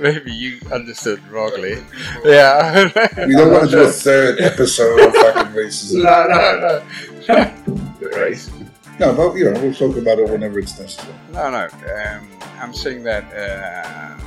[0.00, 1.82] Maybe you understood wrongly.
[2.24, 2.90] Yeah.
[3.26, 6.02] we don't want to do a third episode of fucking racism.
[6.02, 6.82] No, no,
[7.28, 8.18] no.
[8.18, 8.50] Right.
[8.98, 11.14] No, but you know, we'll talk about it whenever it's necessary.
[11.32, 11.68] No, no.
[11.94, 12.28] Um,
[12.58, 14.25] I'm saying that uh,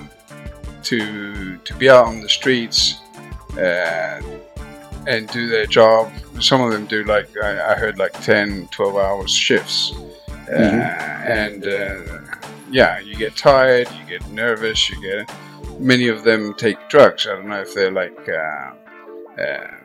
[0.84, 3.00] to to be out on the streets
[3.58, 4.22] uh,
[5.08, 6.12] and do their job.
[6.40, 9.94] Some of them do like I, I heard like 10, 12 hours shifts,
[10.50, 12.22] uh, and uh,
[12.72, 15.30] yeah, you get tired, you get nervous, you get.
[15.80, 17.26] Many of them take drugs.
[17.26, 18.28] I don't know if they're like.
[18.28, 18.74] Uh,
[19.42, 19.79] uh,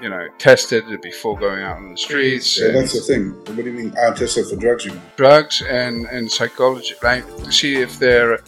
[0.00, 2.58] you know, tested before going out on the streets.
[2.58, 3.30] Yeah, that's the thing.
[3.32, 3.94] What do you mean?
[3.98, 4.84] I tested for drugs.
[4.84, 5.02] You mean?
[5.16, 8.40] drugs and, and psychology, like to see if they're,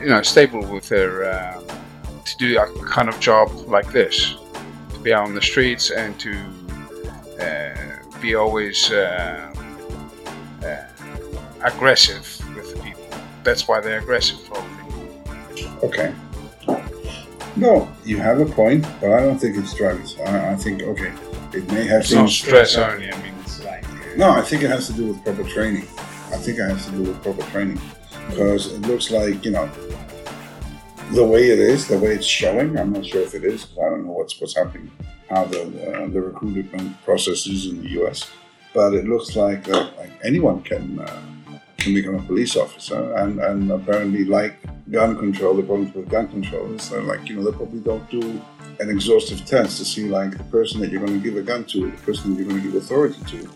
[0.00, 1.64] you know, stable with their um,
[2.24, 4.36] to do a kind of job like this,
[4.92, 6.36] to be out on the streets and to
[7.40, 9.54] uh, be always uh,
[10.62, 10.84] uh,
[11.62, 13.04] aggressive with people.
[13.44, 14.68] That's why they're aggressive, probably.
[15.82, 16.12] Okay.
[17.58, 20.16] No, you have a point, but I don't think it's drugs.
[20.20, 21.12] I, I think okay,
[21.52, 23.10] it may have It's not some stress only.
[23.10, 23.84] I mean, it's like
[24.16, 25.82] No, I think it has to do with proper training.
[26.30, 27.80] I think it has to do with proper training
[28.30, 29.68] because it looks like you know
[31.12, 32.78] the way it is, the way it's showing.
[32.78, 33.66] I'm not sure if it is.
[33.72, 34.90] I don't know what's what's happening,
[35.28, 38.30] how the the, the recruitment process is in the U.S.
[38.72, 41.22] But it looks like uh, like anyone can uh,
[41.78, 46.28] can become a police officer, and and apparently like gun control, the problems with gun
[46.28, 48.40] control is that like you know they probably don't do
[48.80, 51.64] an exhaustive test to see like the person that you're going to give a gun
[51.64, 53.48] to, the person that you're going to give authority to,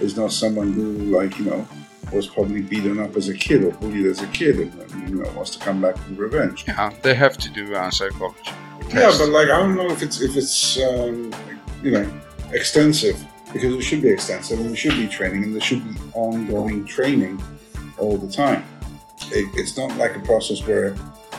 [0.00, 1.66] is not someone who like you know
[2.12, 5.22] was probably beaten up as a kid or bullied as a kid and, and you
[5.22, 6.64] know wants to come back with revenge.
[6.66, 8.50] yeah, they have to do uh, psychology.
[8.90, 11.32] Yeah, but like I don't know if it's if it's um,
[11.82, 12.20] you know
[12.52, 15.98] extensive because it should be extensive and there should be training and there should be
[16.14, 17.40] ongoing training
[17.98, 18.64] all the time.
[19.34, 20.94] It, it's not like a process where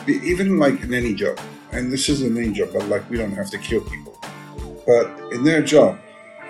[0.06, 1.40] even like in any job,
[1.72, 4.18] and this is in any job, but like we don't have to kill people.
[4.86, 5.98] But in their job,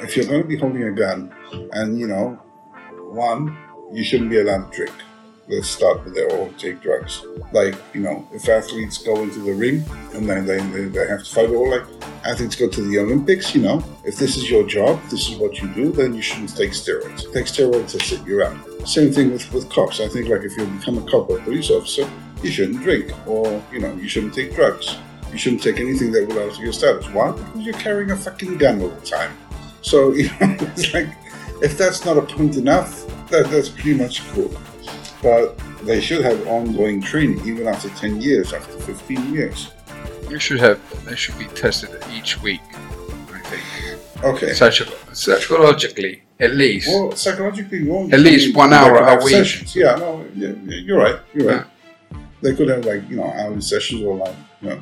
[0.00, 1.32] if you're going to be holding a gun,
[1.72, 2.34] and you know,
[3.10, 3.56] one,
[3.92, 5.05] you shouldn't be allowed to drink.
[5.48, 7.24] Let's start with there or take drugs.
[7.52, 11.24] Like, you know, if athletes go into the ring and then they, they, they have
[11.24, 11.86] to fight, or like
[12.24, 15.60] athletes go to the Olympics, you know, if this is your job, this is what
[15.60, 17.32] you do, then you shouldn't take steroids.
[17.32, 18.56] Take steroids, that's it, you're out.
[18.86, 20.00] Same thing with, with cops.
[20.00, 22.08] I think, like, if you become a cop or police officer,
[22.42, 24.96] you shouldn't drink, or, you know, you shouldn't take drugs.
[25.32, 27.08] You shouldn't take anything that will alter your status.
[27.10, 27.32] Why?
[27.32, 29.36] Because you're carrying a fucking gun all the time.
[29.82, 31.08] So, you know, it's like,
[31.62, 34.50] if that's not a point enough, that, that's pretty much cool.
[35.26, 39.72] But they should have ongoing training, even after 10 years, after 15 years.
[40.30, 40.78] You should have.
[41.04, 42.60] They should be tested each week.
[43.34, 44.22] I think.
[44.22, 44.52] Okay.
[44.52, 46.86] Psycho- psychologically, at least.
[46.86, 48.08] Well, psychologically, you.
[48.12, 49.34] At least one hour a week.
[49.34, 49.74] Sessions.
[49.74, 51.18] Yeah, no, yeah, yeah, you're right.
[51.34, 51.66] You're right.
[52.42, 54.80] They could have like you know hourly sessions or like you know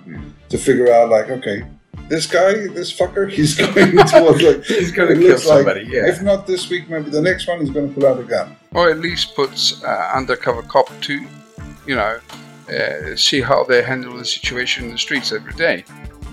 [0.51, 1.65] to figure out like okay,
[2.09, 6.07] this guy, this fucker, he's going towards like He's gonna kill looks like, somebody, yeah.
[6.07, 8.57] If not this week, maybe the next one he's going to pull out a gun.
[8.75, 11.27] Or at least puts uh, undercover cop to,
[11.87, 12.19] you know,
[12.69, 15.85] uh, see how they handle the situation in the streets every day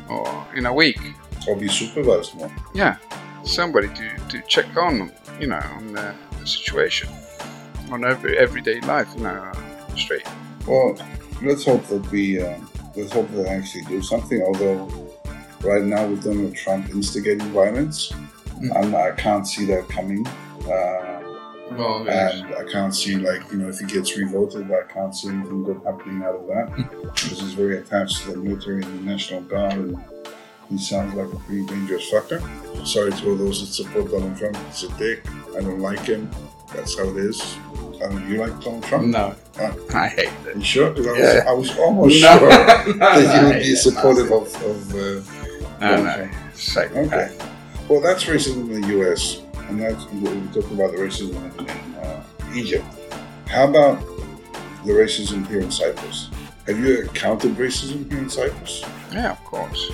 [0.10, 1.00] or in a week.
[1.48, 2.52] Or be supervised more.
[2.74, 2.98] Yeah,
[3.44, 7.10] somebody to, to check on, you know, on the, the situation
[7.92, 10.26] on every everyday life, you know, on the street.
[10.68, 10.98] Well,
[11.42, 12.58] let's hope that we uh,
[12.96, 14.42] let's hope that they actually do something.
[14.42, 14.88] Although
[15.62, 18.14] right now with Donald Trump instigating violence,
[18.62, 18.94] Mm.
[18.94, 20.26] I can't see that coming.
[20.68, 21.21] Uh,
[21.78, 25.30] Well, and I can't see like you know if he gets revoted, I can't see
[25.30, 26.76] anything good happening out of that
[27.14, 29.98] because he's very attached to the military and the National Guard, and
[30.70, 32.42] he sounds like a pretty dangerous fucker.
[32.86, 34.58] Sorry to all those that support Donald Trump.
[34.68, 35.26] He's a dick.
[35.56, 36.30] I don't like him.
[36.74, 37.56] That's how it is.
[38.04, 39.08] Um, you like Donald Trump?
[39.08, 39.76] no, Ah.
[39.94, 40.56] I hate it.
[40.56, 40.90] You sure?
[40.92, 42.50] Because I, was- I was almost No, sure
[42.96, 43.76] no, that you would hate be it.
[43.78, 44.56] supportive of.
[44.64, 45.24] of uh, No,
[45.80, 46.92] Donald no, Trump.
[46.96, 47.38] Okay.
[47.90, 51.66] Well, that's racism in the U.S., and that's what we're talking about the racism in,
[51.66, 52.86] in uh, Egypt.
[53.48, 54.00] How about
[54.86, 56.30] the racism here in Cyprus?
[56.68, 59.92] Have you encountered racism here in Cyprus Yeah, of course.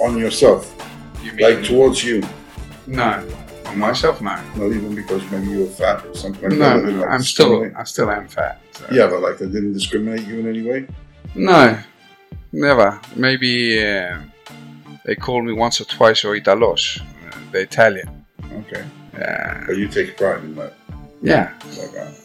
[0.00, 0.74] on yourself,
[1.22, 2.22] You mean like towards you?
[2.86, 3.26] no?
[3.66, 4.34] On myself, no.
[4.56, 6.86] Not even because maybe you were fat or something like No, that.
[6.86, 7.76] they no, like, I'm still, discriminate?
[7.78, 8.60] I still am fat.
[8.72, 10.86] so- Yeah, but like they didn't discriminate you in any way.
[11.34, 11.78] No,
[12.52, 13.00] never.
[13.16, 14.18] Maybe uh,
[15.06, 18.21] they called me once or twice or Italos, uh, the Italian.
[18.50, 19.64] Okay, Yeah.
[19.66, 20.72] but you take pride in that.
[21.22, 21.52] yeah,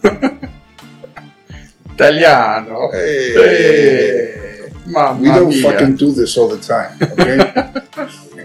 [0.04, 0.34] Like,
[1.94, 2.92] Italiano.
[2.92, 5.62] hey, Hey, mamma we don't mia.
[5.64, 7.40] fucking do this all the time, okay?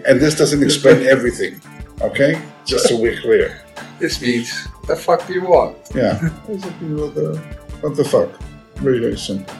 [0.06, 1.60] and this doesn't explain everything,
[2.00, 2.40] okay?
[2.64, 3.60] Just so we're clear.
[3.98, 5.76] This means the fuck do you want?
[5.94, 6.18] Yeah.
[6.46, 7.38] What the,
[7.80, 8.30] what the fuck?
[8.76, 9.54] Very, very simple.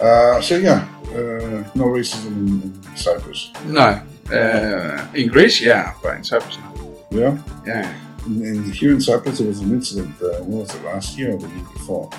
[0.00, 3.50] Uh, so, yeah, uh, no racism in, in Cyprus.
[3.66, 4.00] No.
[4.32, 6.89] Uh, in Greece, yeah, but in Cyprus, no.
[7.10, 7.38] Yeah?
[7.66, 7.94] Yeah.
[8.24, 11.32] And, in, here in Cyprus, there was an incident, uh, what was it, last year
[11.32, 12.10] or the year before?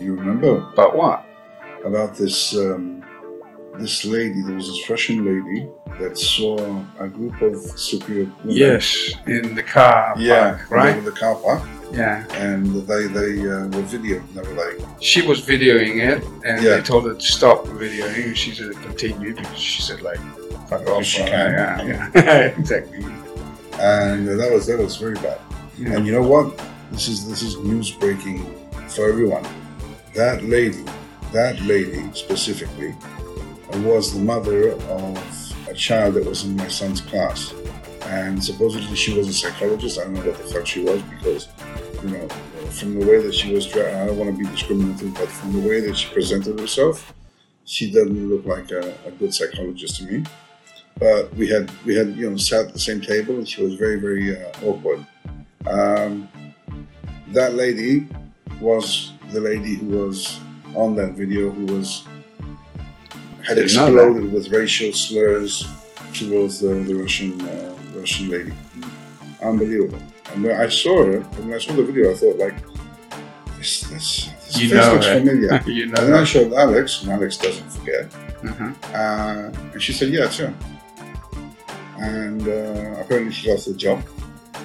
[0.00, 0.60] You remember?
[0.74, 1.24] But what?
[1.84, 3.04] About this, um,
[3.78, 5.68] this lady, there was this Russian lady
[6.00, 6.56] that saw
[6.98, 8.56] a group of Cypriot women.
[8.56, 10.14] Yes, in the car.
[10.18, 10.96] Yeah, park, right?
[10.96, 11.62] Over the car park.
[11.92, 12.24] Yeah.
[12.32, 16.76] And they, they uh, were videoing, They were like, She was videoing it, and Yeah.
[16.76, 18.26] they told her to stop videoing.
[18.28, 20.18] and She said continue because she said like,
[20.68, 21.28] "Fuck off." She can.
[21.86, 22.32] Yeah, yeah.
[22.58, 23.04] exactly.
[23.82, 25.40] And that was that was very bad.
[25.76, 25.94] Yeah.
[25.94, 26.56] And you know what?
[26.92, 28.44] This is this is news breaking
[28.88, 29.46] for everyone.
[30.14, 30.84] That lady,
[31.32, 32.94] that lady specifically,
[33.78, 37.54] was the mother of a child that was in my son's class,
[38.02, 39.98] and supposedly she was a psychologist.
[39.98, 41.48] I don't know what the fuck she was because,
[42.04, 42.28] you know,
[42.70, 45.52] from the way that she was dressed, I don't want to be discriminative, but from
[45.60, 47.12] the way that she presented herself,
[47.64, 50.24] she doesn't look like a, a good psychologist to me.
[50.98, 53.74] But we had we had you know sat at the same table, and she was
[53.74, 55.04] very very uh, awkward.
[55.66, 56.28] Um,
[57.28, 58.08] that lady
[58.60, 60.38] was the lady who was
[60.74, 62.04] on that video who was
[63.42, 65.66] had Didn't exploded with racial slurs
[66.14, 68.52] towards the, the Russian uh, Russian lady.
[69.42, 69.98] Unbelievable.
[70.32, 72.54] And when I saw her, and when I saw the video, I thought like,
[73.58, 75.62] this this, this You face know looks familiar.
[75.66, 78.14] you And then I showed Alex, and Alex doesn't forget.
[78.44, 78.96] Uh-huh.
[78.96, 80.54] Uh, and she said, yeah, it's her.
[82.02, 84.02] And uh, apparently she lost her job.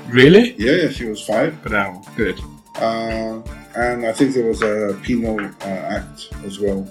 [0.10, 0.56] Really?
[0.58, 1.54] Yeah, yeah, she was fired.
[1.63, 2.02] Bravo.
[2.15, 2.39] Good.
[2.76, 3.41] Uh,
[3.76, 6.82] and I think there was a penal uh, act as well.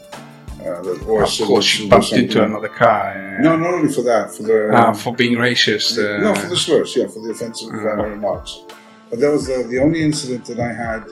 [0.60, 3.10] Uh, that, or of course, she bumped into another car.
[3.12, 5.90] uh, No, not only for that, for the uh, for being racist.
[5.98, 8.02] Uh, no, for the slurs, yeah, for the offensive uh, Uh-huh.
[8.16, 8.50] remarks.
[9.10, 11.04] But that was the, the only incident that I had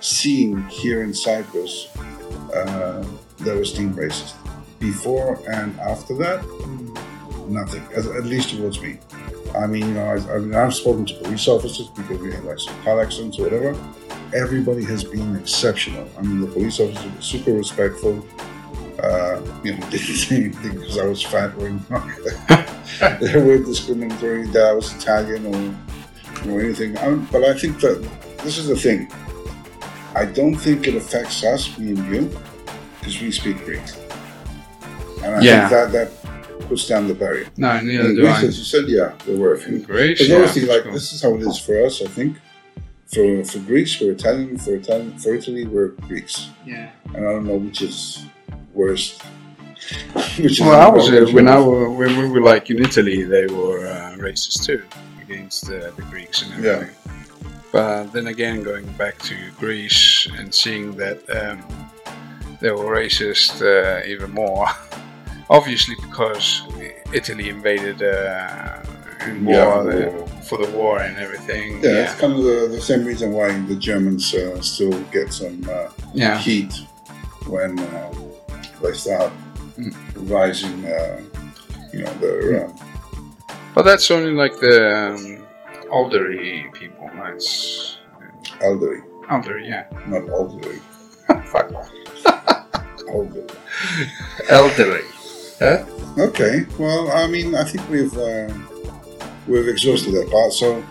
[0.00, 1.88] seen here in Cyprus
[2.54, 3.04] uh,
[3.44, 4.34] that was deemed racist.
[4.80, 6.40] Before and after that,
[7.48, 8.98] nothing, at, at least towards me.
[9.56, 12.44] I mean, you know, I, I mean, I've spoken to police officers because we had
[12.44, 13.76] like some car accidents or whatever,
[14.34, 16.08] everybody has been exceptional.
[16.18, 18.24] I mean, the police officers were super respectful.
[19.02, 21.98] Uh, you know, didn't say anything because I was fat or anything.
[23.20, 26.96] they were discriminatory that I was Italian or, or anything.
[26.98, 28.00] Um, but I think that
[28.38, 29.10] this is the thing.
[30.14, 32.38] I don't think it affects us, me and you,
[33.00, 33.80] because we speak Greek.
[35.24, 35.68] And I Yeah.
[35.68, 36.21] think that, that
[36.68, 37.46] puts down the barrier.
[37.56, 38.44] No, neither In do Greece, I.
[38.46, 39.78] as you said, yeah, there were a few.
[39.80, 40.92] Greece, Because yeah, obviously, like sure.
[40.92, 42.02] this is how it is for us.
[42.02, 42.36] I think
[43.12, 44.58] for for Greece, we're Italian.
[44.58, 46.50] For Italian, for Italy, we're Greeks.
[46.64, 46.90] Yeah.
[47.14, 48.24] And I don't know which is
[48.74, 49.22] worst.
[50.38, 53.22] which is Well, I was uh, when I were, when we were like in Italy,
[53.24, 54.82] they were uh, racist too
[55.20, 56.88] against uh, the Greeks and everything.
[56.94, 57.22] Yeah.
[57.72, 61.58] But then again, going back to Greece and seeing that um,
[62.60, 64.66] they were racist uh, even more,
[65.56, 66.62] obviously because
[67.12, 68.82] Italy invaded uh,
[69.28, 70.26] in war Yeah, the- war.
[70.48, 71.66] for the war and everything.
[71.84, 75.58] Yeah, it's kind of the, the same reason why the Germans uh, still get some
[75.76, 76.38] uh, yeah.
[76.46, 76.72] heat
[77.54, 78.12] when uh,
[78.82, 79.32] they start
[79.78, 79.94] Mm.
[80.38, 80.78] rising.
[80.84, 81.16] Uh,
[81.94, 82.72] you know, their uh,
[83.74, 85.22] But that's only like the um,
[85.90, 87.08] elderly people.
[87.16, 87.48] That's
[88.60, 89.84] elderly, elderly, yeah.
[90.12, 90.78] not elderly,
[91.52, 91.88] Fuck off.
[93.08, 93.48] elderly.
[94.60, 95.04] Elderly.
[95.62, 95.84] Huh?
[96.18, 98.52] Okay, well, I mean, I think we've uh,
[99.46, 100.82] we've exhausted that part, so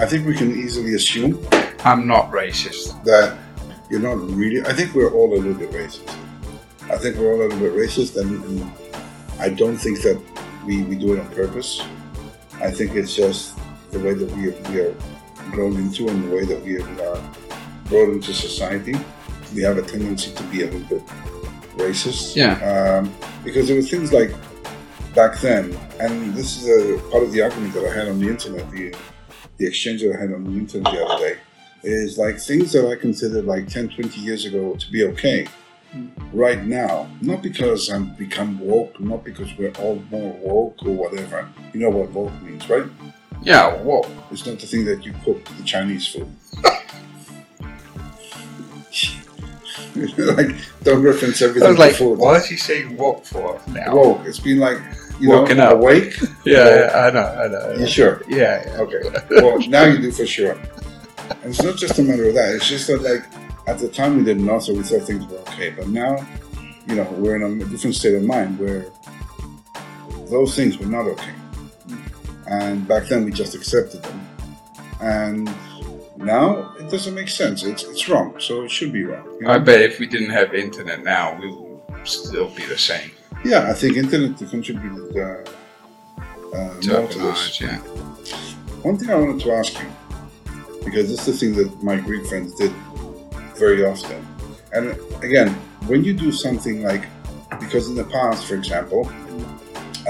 [0.00, 1.38] I think we can easily assume
[1.84, 3.04] I'm not racist.
[3.04, 3.36] that
[3.90, 4.64] you're not really.
[4.64, 6.08] I think we're all a little bit racist.
[6.90, 8.72] I think we're all a little bit racist, and, and
[9.38, 10.18] I don't think that
[10.64, 11.82] we, we do it on purpose.
[12.62, 13.58] I think it's just
[13.90, 14.94] the way that we we are
[15.50, 17.22] grown into and the way that we are
[17.90, 18.94] brought into society.
[19.54, 21.02] We have a tendency to be a little bit
[21.76, 22.36] racist.
[22.36, 22.54] Yeah.
[22.62, 23.12] Um,
[23.44, 24.32] because there were things like
[25.14, 28.28] back then, and this is a part of the argument that I had on the
[28.28, 28.94] internet, the
[29.58, 31.38] the exchange that I had on the internet the other day,
[31.82, 35.46] is like things that I considered like 10, 20 years ago to be okay.
[36.32, 41.46] Right now, not because I'm become woke, not because we're all more woke or whatever.
[41.74, 42.86] You know what woke means, right?
[43.42, 44.08] Yeah, woke.
[44.30, 46.34] It's not the thing that you cook the Chinese food.
[50.16, 52.18] like, don't reference everything I was like, food.
[52.18, 53.94] what is he saying woke for now?
[53.94, 54.20] Woke.
[54.24, 54.78] It's been like,
[55.20, 55.72] you Woken know, up.
[55.74, 56.16] awake.
[56.44, 57.78] Yeah, yeah, I know, I know.
[57.80, 58.22] You sure?
[58.28, 58.80] Yeah, yeah.
[58.80, 59.22] Okay.
[59.30, 60.52] Well, now you do for sure.
[61.30, 62.54] And it's not just a matter of that.
[62.56, 63.22] It's just that, like,
[63.68, 65.70] at the time we didn't know, so we thought things were okay.
[65.70, 66.26] But now,
[66.88, 68.86] you know, we're in a different state of mind where
[70.28, 71.32] those things were not okay.
[72.48, 74.26] And back then we just accepted them.
[75.00, 75.48] And
[76.24, 77.62] now it doesn't make sense.
[77.64, 78.34] It's, it's wrong.
[78.38, 79.26] So it should be wrong.
[79.40, 83.10] you I bet if we didn't have internet now, we would still be the same.
[83.44, 85.44] Yeah, I think internet contributed uh,
[86.56, 87.60] uh, To more to this.
[87.60, 87.78] yeah.
[88.82, 89.88] One thing I wanted to ask you,
[90.84, 92.72] because this is the thing that my Greek friends did
[93.56, 94.26] very often.
[94.72, 95.48] And again,
[95.86, 97.04] when you do something like,
[97.60, 99.10] because in the past, for example,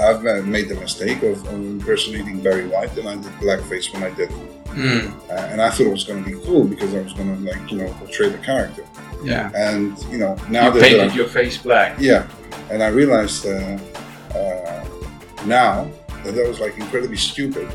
[0.01, 4.09] I've made the mistake of, of impersonating Barry White, and I did blackface when I
[4.09, 4.52] did it.
[4.75, 7.29] Mm, Uh, and I thought it was going to be cool because I was going
[7.35, 8.83] to, like, you know, portray the character.
[9.23, 9.51] yeah.
[9.55, 11.95] And, you know, now you that painted I'm- your face black.
[11.99, 12.27] yeah,
[12.71, 13.77] and I realized uh,
[14.37, 14.85] uh,
[15.45, 15.87] now
[16.23, 17.67] that that was like incredibly stupid.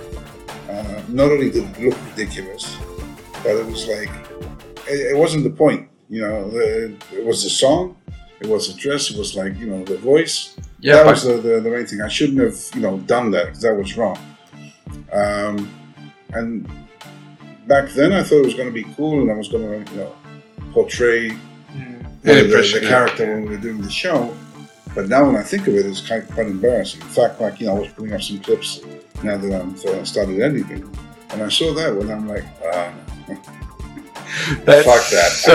[0.68, 2.76] Uh, not only did it look ridiculous,
[3.42, 4.10] but it was like
[4.86, 5.88] it, it wasn't the point.
[6.10, 7.96] You know, the, it was the song,
[8.40, 10.56] it was the dress, it was like you know the voice.
[10.80, 12.00] Yeah, that was the, the, the main thing.
[12.02, 14.18] I shouldn't have you know done that because that was wrong.
[15.12, 15.56] Um,
[16.32, 16.68] and
[17.68, 19.92] back then, I thought it was going to be cool, and I was going to
[19.92, 20.12] you know
[20.72, 22.82] portray an the, the, impression.
[22.82, 24.34] the character when we were doing the show.
[24.94, 27.00] But now when I think of it, it's kind of quite embarrassing.
[27.02, 28.80] In fact, like, you know, I was putting up some clips
[29.22, 30.82] now that I'm uh, started editing.
[31.30, 32.90] And I saw that when I'm like, uh,
[34.64, 35.30] That's Fuck that.
[35.32, 35.52] So,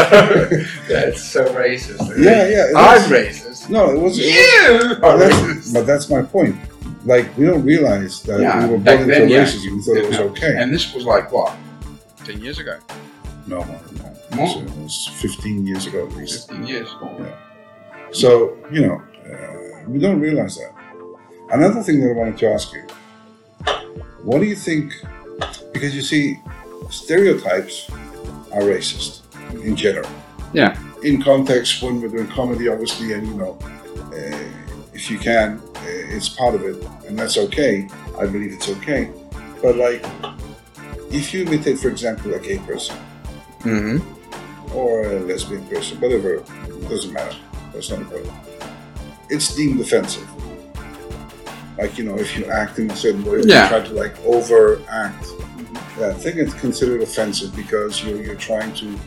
[0.93, 1.99] that's so racist.
[2.17, 3.07] Yeah, yeah, it I'm is.
[3.39, 3.69] racist.
[3.69, 4.17] no, it was.
[4.19, 5.73] It You was are but, that's, racist.
[5.73, 6.55] but that's my point.
[7.05, 9.43] Like, we don't realize that Yeah, we were back born into then, yeah.
[9.43, 9.75] racism.
[9.77, 10.23] We thought it was Yeah.
[10.25, 10.55] okay.
[10.61, 11.55] And this was like what?
[12.25, 12.79] Ten years ago?
[13.47, 14.35] no, more than that.
[14.35, 14.63] More?
[14.63, 16.47] It was 15 years ago at least.
[16.47, 16.89] Fifteen years.
[17.01, 17.35] Yeah.
[18.11, 20.73] So, you know, uh, we don't realize that.
[21.51, 22.87] Another thing that I wanted to ask you
[24.23, 24.93] what do you think?
[25.73, 26.39] Because you see,
[26.89, 27.89] stereotypes
[28.53, 29.21] are racist
[29.65, 30.09] in general.
[30.53, 30.79] Yeah.
[31.03, 33.57] In context, when we're doing comedy, obviously, and you know,
[34.13, 34.39] uh,
[34.93, 37.89] if you can, uh, it's part of it, and that's okay.
[38.17, 39.11] I believe it's okay.
[39.61, 40.05] But, like,
[41.13, 42.95] if you imitate, for example, a gay person,
[43.63, 44.75] Mm-hmm.
[44.75, 47.37] or a lesbian person, whatever, it doesn't matter.
[47.71, 48.33] That's not important.
[49.29, 50.27] It's deemed offensive.
[51.77, 53.63] Like, you know, if you act in a certain way, Yeah.
[53.63, 55.25] you try to like overact
[55.99, 58.99] Yeah, I think it's considered offensive because you're, you're trying to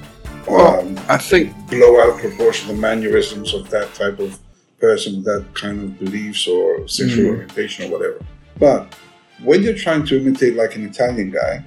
[0.48, 4.38] Well, um, I think blow out of proportion the mannerisms of that type of
[4.80, 7.30] person that kind of beliefs or sexual Mm.
[7.34, 8.18] orientation or whatever.
[8.58, 8.94] But
[9.42, 11.62] when you're trying to imitate like an Italian guy,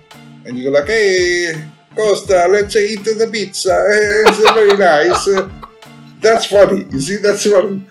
[0.50, 1.54] and you go like, "Hey,
[1.96, 3.86] Costa, let's eat the pizza.
[3.88, 5.30] It's very nice."
[6.20, 6.86] that's funny.
[6.92, 7.86] You see, that's funny.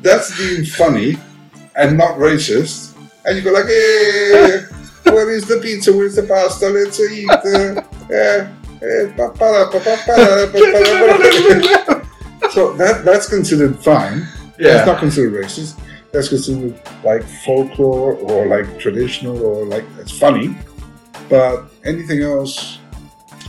[0.00, 1.16] That's being funny
[1.76, 2.96] and not racist.
[3.24, 4.62] And you go like, "Hey,
[5.04, 5.92] where is the pizza?
[5.92, 6.70] Where's the pasta?
[6.70, 7.28] Let's eat."
[12.50, 14.26] so that that's considered fine.
[14.58, 14.72] Yeah.
[14.72, 15.78] That's not considered racist
[16.12, 20.54] that's considered like folklore or like traditional or like it's funny.
[21.32, 22.78] But anything else,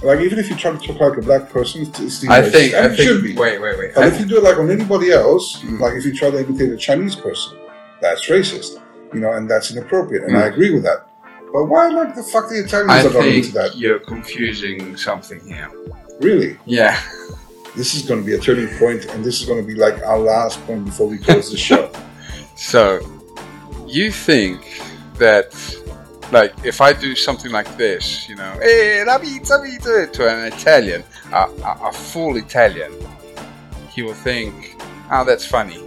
[0.01, 2.73] like even if you try to talk like a black person, it's, still I think
[2.73, 3.33] I it think should be.
[3.35, 3.91] wait wait wait.
[3.93, 5.79] But I- if you do it like on anybody else, Mm.
[5.81, 7.57] like if you try to imitate a Chinese person,
[8.01, 8.79] that's racist.
[9.13, 10.23] You know, and that's inappropriate.
[10.23, 10.53] And I Mm.
[10.53, 10.99] agree with that.
[11.53, 13.75] But why like the fuck the Italians I are going into that?
[13.77, 15.69] you're confusing something here.
[16.21, 16.57] Really?
[16.65, 16.97] Yeah.
[17.75, 19.97] This is going to be a turning point, and this is going to be like
[20.11, 21.83] our last point before we close the show.
[22.55, 22.83] So,
[23.87, 24.59] you think
[25.17, 25.47] that,
[26.33, 30.51] like, if I do something like this, you know, hey, la pizza, pizza, to an
[30.51, 32.91] Italian, a, a, a full Italian,
[33.89, 34.75] he will think,
[35.11, 35.77] oh, that's funny.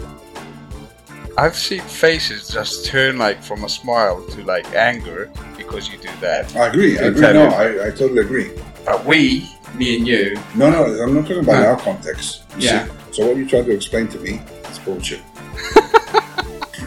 [1.39, 6.09] I've seen faces just turn like from a smile to like anger because you do
[6.23, 6.57] that.
[6.57, 6.99] I agree.
[6.99, 7.21] I agree.
[7.21, 8.53] No, I, I totally agree.
[8.87, 11.69] But we, me and you, No, no, I'm not talking about No.
[11.71, 12.45] our context.
[12.59, 12.87] Yeah.
[12.87, 12.93] see?
[13.13, 14.41] So what you try to explain to me
[14.71, 15.21] is bullshit.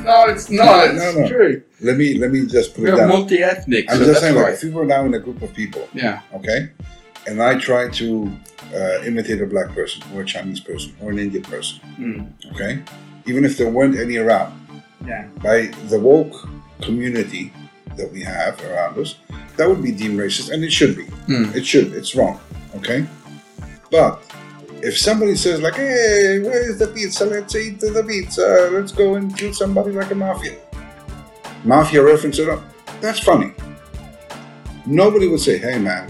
[0.04, 0.96] no, it's not.
[0.96, 1.28] No, no.
[1.28, 1.62] true.
[1.82, 3.10] Let me let me just put it We're down.
[3.10, 3.86] multi-ethnic.
[3.92, 6.22] I'm so just saying, like, if we were now in a group of people, Yeah.
[6.34, 6.70] okay,
[7.28, 8.32] and I try to
[8.76, 12.54] uh, imitate a black person or a Chinese person or an Indian person, Mm.
[12.54, 12.80] okay,
[13.26, 14.54] even if there weren't any around,
[15.06, 15.26] Yeah.
[15.42, 16.36] by the woke
[16.82, 17.52] community
[17.98, 19.16] that we have around us,
[19.58, 21.06] that would be deemed racist, and it should be.
[21.28, 21.56] Mm.
[21.56, 21.94] It should.
[21.94, 22.40] It's wrong.
[22.78, 23.06] Okay.
[23.92, 24.22] But
[24.82, 27.26] if somebody says like, "Hey, where is the pizza?
[27.26, 28.70] Let's eat the pizza.
[28.72, 30.58] Let's go and kill somebody like a mafia,"
[31.64, 32.62] mafia reference it up.
[33.02, 33.54] That's funny.
[34.86, 36.10] Nobody would say, "Hey, man,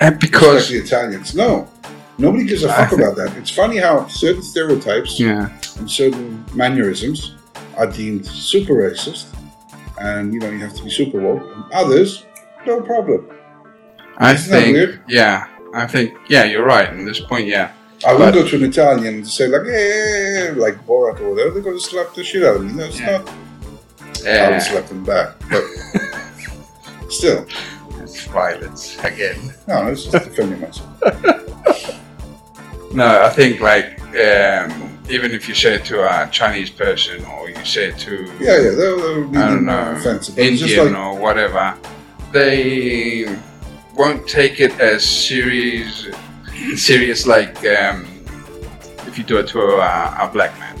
[0.00, 1.68] And because the Italians." No.
[2.16, 3.36] Nobody gives a fuck think- about that.
[3.36, 5.48] It's funny how certain stereotypes yeah.
[5.78, 7.34] and certain mannerisms
[7.76, 9.26] are deemed super racist,
[10.00, 11.42] and you know you have to be super woke.
[11.42, 12.24] And others,
[12.66, 13.26] no problem.
[14.18, 16.88] I Isn't think, yeah, I think, yeah, you're right.
[16.88, 17.72] At this point, yeah,
[18.06, 21.50] I would But- go to an Italian and say like, hey, like Borat or whatever.
[21.50, 22.72] They're going to slap the shit out of me.
[22.72, 23.18] No, it's Yeah.
[23.18, 23.28] not.
[23.28, 25.64] I yeah, would slap them back, but
[27.10, 27.44] still,
[28.00, 29.52] it's violence again.
[29.68, 32.00] no, it's just defending myself.
[32.92, 37.50] No, I think like um, even if you say it to a Chinese person or
[37.50, 40.38] you say it to Yeah, yeah, that, that would be I don't know offensive.
[40.38, 41.76] Indian just like, or whatever,
[42.30, 43.26] they
[43.96, 46.06] won't take it as serious,
[46.76, 48.06] serious like um,
[49.06, 50.76] if you do it to a, a black man,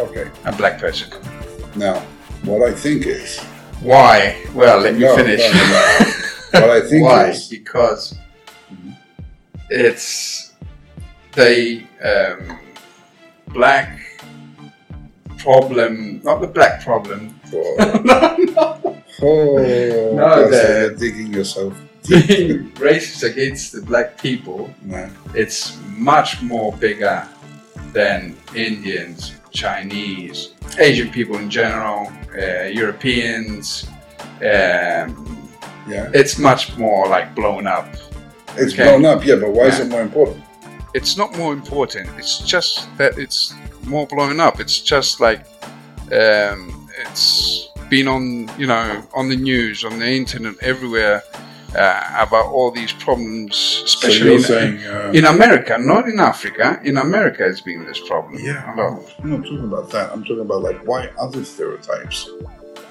[0.00, 1.10] okay, a black person.
[1.76, 2.00] now
[2.44, 3.38] what I think is,
[3.80, 4.36] Why?
[4.54, 5.40] Well, let me No, finish.
[5.40, 7.28] no, no, what I think Why?
[7.30, 8.14] is, Because
[8.72, 8.96] Mhm.
[9.70, 10.52] it's
[11.34, 12.58] the um,
[13.48, 13.98] black
[15.38, 17.34] problem, not the black problem.
[17.54, 19.02] oh, no, no.
[19.22, 21.74] oh no, the, you're digging yourself.
[22.08, 25.08] Being racist against the black people, Nah.
[25.34, 27.26] it's much more bigger
[27.92, 33.86] than Indians, Chinese, Asian people in general, uh, Europeans.
[34.40, 35.38] Um,
[35.88, 37.86] Yeah, it's much more like blown up.
[38.56, 38.84] it's Okay.
[38.84, 39.24] blown up.
[39.26, 40.42] Yeah, but why is it more important?
[40.94, 42.06] it's not more important.
[42.18, 44.60] It's just that it's more blown up.
[44.60, 45.40] It's just like
[46.12, 51.22] um, it's been on, you know, on the news, on the internet, everywhere
[51.74, 56.80] uh, about all these problems, especially you're in, saying, uh, in America, not in Africa.
[56.84, 58.38] In America, it's been this problem.
[58.42, 58.64] Yeah.
[58.66, 60.12] I'm not talking about that.
[60.12, 62.28] I'm talking about like why other stereotypes.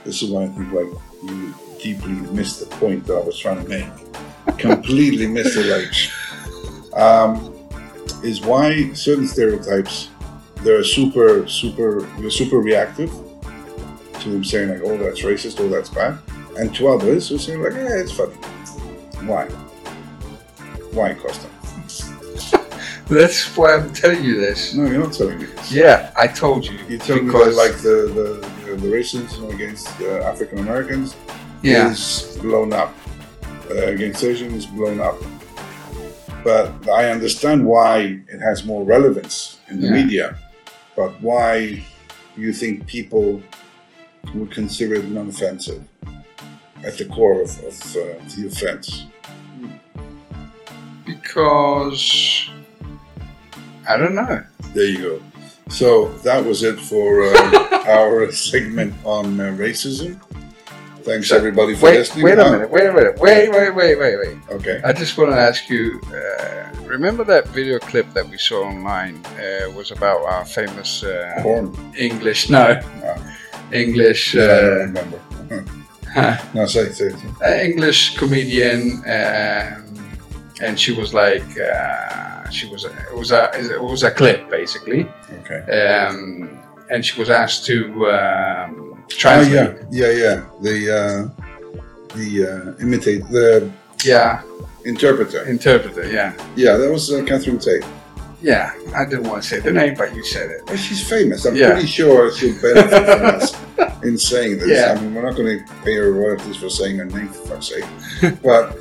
[0.04, 0.90] This is why I think like
[1.24, 4.58] you deeply missed the point that I was trying to make.
[4.58, 5.68] Completely missed it.
[5.68, 7.54] Like, um,
[8.24, 10.10] is why certain stereotypes
[10.64, 13.12] they're super, super, they're super reactive
[14.20, 16.20] to them saying like, oh, that's racist, oh, that's bad,
[16.58, 18.36] and to others who say like, yeah, it's funny.
[19.26, 19.46] Why?
[20.94, 21.48] Why, Costa?
[23.08, 24.74] That's why I'm telling you this.
[24.74, 25.72] No, you're not telling me this.
[25.72, 26.80] Yeah, I told you.
[26.88, 31.16] You tell me that like the the, the, racism against uh, African Americans
[31.62, 32.96] yeah, is blown up.
[33.70, 35.18] Uh, against Asians is blown up.
[36.44, 39.94] But I understand why it has more relevance in the Yeah.
[39.94, 40.38] media.
[40.96, 41.84] But why
[42.36, 43.42] do you think people
[44.34, 45.84] would consider it non-offensive?
[46.86, 48.02] At the core of, of uh,
[48.36, 49.06] the offense?
[51.06, 52.50] Because
[53.88, 54.44] I don't know.
[54.74, 55.22] There you go.
[55.70, 60.20] So that was it for uh, our segment on uh, racism.
[61.04, 62.26] Thanks everybody for Wait, listening.
[62.26, 62.70] wait a minute.
[62.70, 63.18] Wait a minute.
[63.20, 64.38] Wait, wait, wait, wait, wait.
[64.52, 64.82] Okay.
[64.86, 66.00] I just want to ask you.
[66.14, 71.42] Uh, remember that video clip that we saw online uh, was about our famous uh.
[71.98, 72.50] English?
[72.50, 73.18] No, Ah.
[73.72, 74.36] English.
[74.36, 75.66] Yeah, I don't remember.
[76.14, 76.96] huh, No, say it.
[76.96, 77.16] Say it.
[77.42, 79.84] uh, English comedian, um,
[80.62, 82.86] and she was like, uh, she was.
[82.86, 83.50] It was a.
[83.54, 85.08] It was a clip basically,
[85.40, 85.62] Okay.
[85.82, 86.50] um,
[86.90, 90.38] and she was asked to um, Oh yeah, yeah, yeah.
[90.62, 92.30] The uh, the
[92.78, 93.70] uh, imitate the
[94.04, 94.42] yeah,
[94.86, 95.44] interpreter.
[95.48, 96.06] interpreter.
[96.12, 97.84] Yeah, Yeah, that was uh, Catherine Tate.
[98.42, 98.72] Yeah.
[98.96, 100.62] I didn't want to say the name, but you said it.
[100.68, 101.46] Well, she's famous.
[101.46, 101.72] I'm Yeah.
[101.74, 103.56] pretty sure she'll benefit from us
[104.04, 104.70] in saying this.
[104.70, 104.96] Yeah.
[104.98, 107.68] I mean, we're not going to pay her royalties for saying her name, for fuck's
[107.70, 107.86] sake.
[108.42, 108.78] but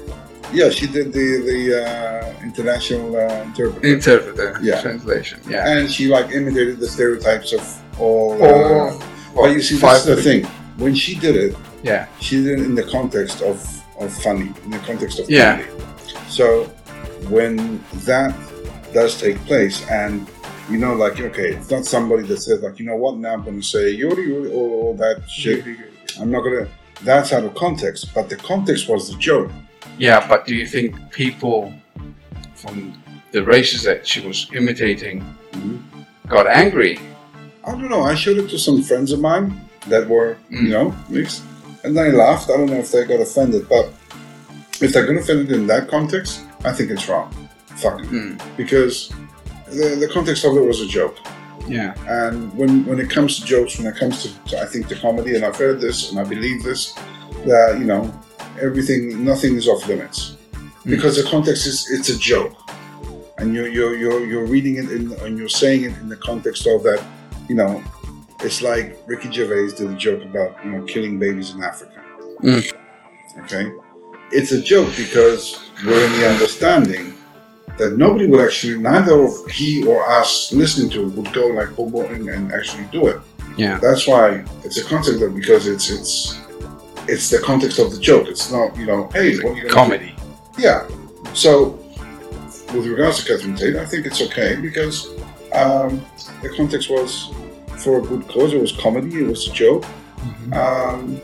[0.53, 4.59] yeah, she did the the uh, international uh, interpreter, Interpreter.
[4.63, 4.81] Yeah.
[4.83, 5.41] Translation.
[5.49, 5.69] Yeah.
[5.69, 7.63] and she like imitated the stereotypes of
[8.01, 8.33] all.
[8.43, 9.01] Or Uh,
[9.35, 10.45] but you see, that's the thing.
[10.79, 12.07] When she did it, Yeah.
[12.21, 13.57] she did it in the context of
[14.01, 15.61] of funny, in the context of Yeah.
[15.61, 15.71] comedy.
[16.29, 16.65] So
[17.29, 18.35] when that
[18.93, 20.29] does take place, and
[20.71, 23.43] you know, like okay, it's not somebody that says like, you know what, now I'm
[23.45, 25.65] going to say yori yori or all that shit.
[26.21, 26.69] I'm not going to.
[27.03, 29.51] That's out of context, but the context was the joke.
[29.99, 31.73] Yeah, but do you think people
[32.55, 35.25] from the races that she was imitating
[36.29, 37.01] got angry?
[37.67, 38.03] I don't know.
[38.03, 40.63] I showed it to some friends of mine that were, Mm.
[40.63, 41.43] you know, mixed,
[41.85, 42.51] and they laughed.
[42.51, 43.89] I don't know if they got offended, but
[44.81, 47.33] if they're going to offend it in that context, I think it's wrong.
[47.79, 48.57] Mm.
[48.57, 49.11] because
[49.69, 51.17] the, the context of it was a joke.
[51.67, 51.95] Yeah.
[52.07, 54.97] And when, when it comes to jokes, when it comes to, to I think the
[54.97, 56.93] comedy, and I've heard this and I believe this,
[57.47, 58.13] that you know
[58.61, 60.37] everything, nothing is off limits
[60.85, 62.57] because the context is it's a joke,
[63.39, 66.67] and you're you're you're, you're reading it in, and you're saying it in the context
[66.67, 67.05] of that,
[67.49, 67.83] you know,
[68.41, 72.03] it's like Ricky Gervais did a joke about you know killing babies in Africa.
[72.43, 72.73] Mm.
[73.45, 73.71] Okay,
[74.33, 77.15] it's a joke because we're in the understanding
[77.81, 81.75] that nobody would actually, neither of he or us listening to it would go like
[81.75, 83.21] boom, boom, and, and actually do it.
[83.57, 83.79] Yeah.
[83.79, 86.41] That's why it's a concept of because it's it's
[87.09, 88.29] it's the context of the joke.
[88.29, 89.75] It's not you know, hey, what are you gonna do?
[89.75, 90.15] Comedy.
[90.59, 90.89] Yeah.
[91.35, 91.71] So,
[92.75, 95.09] with regards to Catherine Tate, I think it's okay because
[95.53, 96.05] um,
[96.43, 97.33] the context was
[97.79, 98.53] for a good cause.
[98.53, 99.21] It was comedy.
[99.21, 99.85] It was a joke,
[100.53, 101.21] um,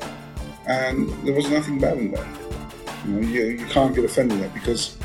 [0.67, 2.27] and there was nothing bad in that.
[3.07, 4.95] You know, you, you can't get offended at that because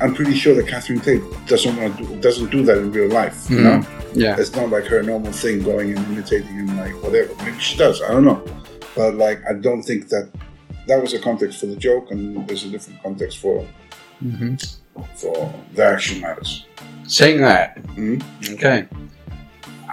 [0.00, 3.08] I'm pretty sure that Catherine Tate doesn't want to do, doesn't do that in real
[3.08, 3.50] life.
[3.50, 3.82] You know,
[4.14, 4.36] Yeah.
[4.38, 7.34] it's not like her normal thing going and imitating and like whatever.
[7.44, 8.00] Maybe she does.
[8.02, 8.42] I don't know,
[8.94, 10.28] but like I don't think that
[10.86, 13.66] that was a context for the joke, and there's a different context for
[14.20, 14.54] hmm
[15.14, 16.64] for the action matters.
[17.06, 18.22] Saying that, Mhm.
[18.54, 18.86] okay.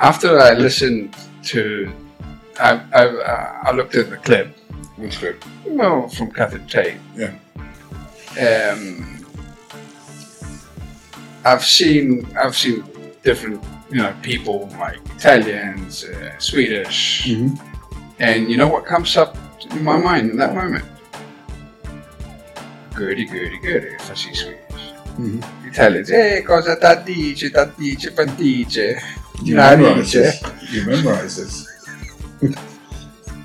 [0.02, 1.92] After I listened to,
[2.60, 3.04] I, I,
[3.70, 4.56] I looked at the clip,
[4.98, 5.44] Which clip?
[5.68, 6.98] well, from Catherine Tate.
[7.16, 7.32] Yeah.
[8.72, 9.25] Um,
[11.46, 12.84] I've seen, I've seen
[13.24, 17.56] different, you know, people like Italians, uh, Swedish, Mm-hmm.
[18.20, 19.38] and you know what comes up
[19.72, 20.84] in my mind in that moment?
[22.96, 24.62] Goody, goody, goody, if I see Swedish.
[25.18, 25.44] Mhm.
[25.68, 29.00] Italians, eh, cosa ta dice, ta dice, pa dice.
[29.44, 30.42] You memorize this.
[30.72, 31.68] You memorize this.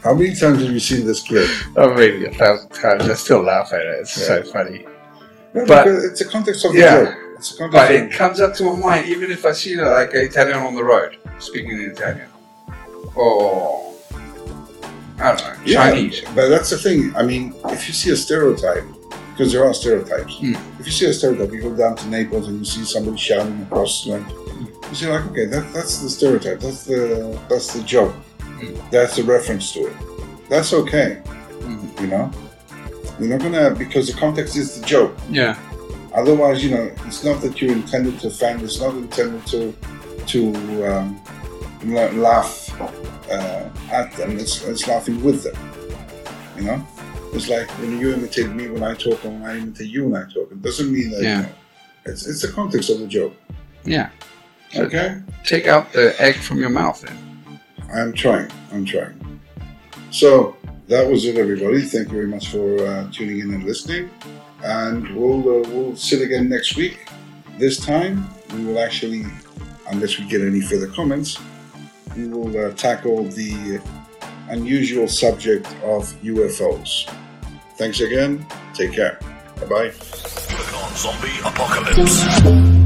[0.03, 1.51] How many times have you seen this clip?
[1.76, 3.09] Oh, maybe a thousand times.
[3.11, 4.01] I still laugh at it.
[4.01, 4.86] It's so funny.
[5.53, 7.05] No, But- it's a context of the Yeah.
[7.05, 7.14] joke.
[7.41, 7.68] It's a.
[7.68, 10.59] But of- it comes up to my mind, even if I see like an Italian
[10.59, 12.28] on the road speaking in Italian,
[13.14, 13.95] or
[15.18, 16.20] I don't know, Yeah, Chinese.
[16.34, 17.16] But that's the thing.
[17.16, 18.84] I mean, if you see a stereotype,
[19.32, 20.34] because there are stereotypes.
[20.36, 20.61] Mm.
[20.80, 23.62] If you see a stereotype, you go down to Naples and you see somebody shouting
[23.62, 24.36] across, the street.
[24.91, 26.61] you see, like, okay, that, that's the stereotype.
[26.61, 28.14] That's the that's the joke.
[28.41, 28.91] Mm.
[28.91, 29.97] That's the reference to it.
[30.51, 31.22] That's okay.
[31.61, 32.01] Mhm.
[32.03, 32.30] You know,
[33.18, 35.16] you're not gonna because the context is the joke.
[35.30, 35.57] Yeah,
[36.14, 38.62] Otherwise, you know, it's not that you're intended to offend.
[38.62, 39.74] It's not intended to
[40.26, 40.54] to
[40.92, 41.20] um,
[41.84, 42.80] laugh
[43.30, 44.38] uh, at them.
[44.38, 45.56] It's, it's laughing with them.
[46.56, 46.86] You know,
[47.32, 50.22] it's like when you imitate me when I talk, and when I imitate you when
[50.22, 50.50] I talk.
[50.52, 51.36] It doesn't mean that Yeah.
[51.38, 51.52] you know.
[52.06, 53.34] It's it's the context of the joke.
[53.84, 54.11] yeah.
[54.76, 57.18] Okay, Take out the egg from your mouth then.
[57.92, 58.48] I'm trying.
[58.72, 59.40] I'm trying.
[60.12, 60.56] So
[60.86, 61.82] that was it, everybody.
[61.82, 64.08] Thank you very much for uh, tuning in and listening.
[64.62, 67.08] And we'll uh, we'll sit again next week.
[67.58, 69.24] This time we will actually,
[69.90, 71.38] unless we get any further comments,
[72.16, 73.80] we will uh, tackle the
[74.48, 77.11] unusual subject of UFOs.
[77.76, 78.46] Thanks again.
[78.74, 79.18] Take care.
[79.61, 79.90] Bye bye.
[80.96, 82.80] Zombie Apocalypse.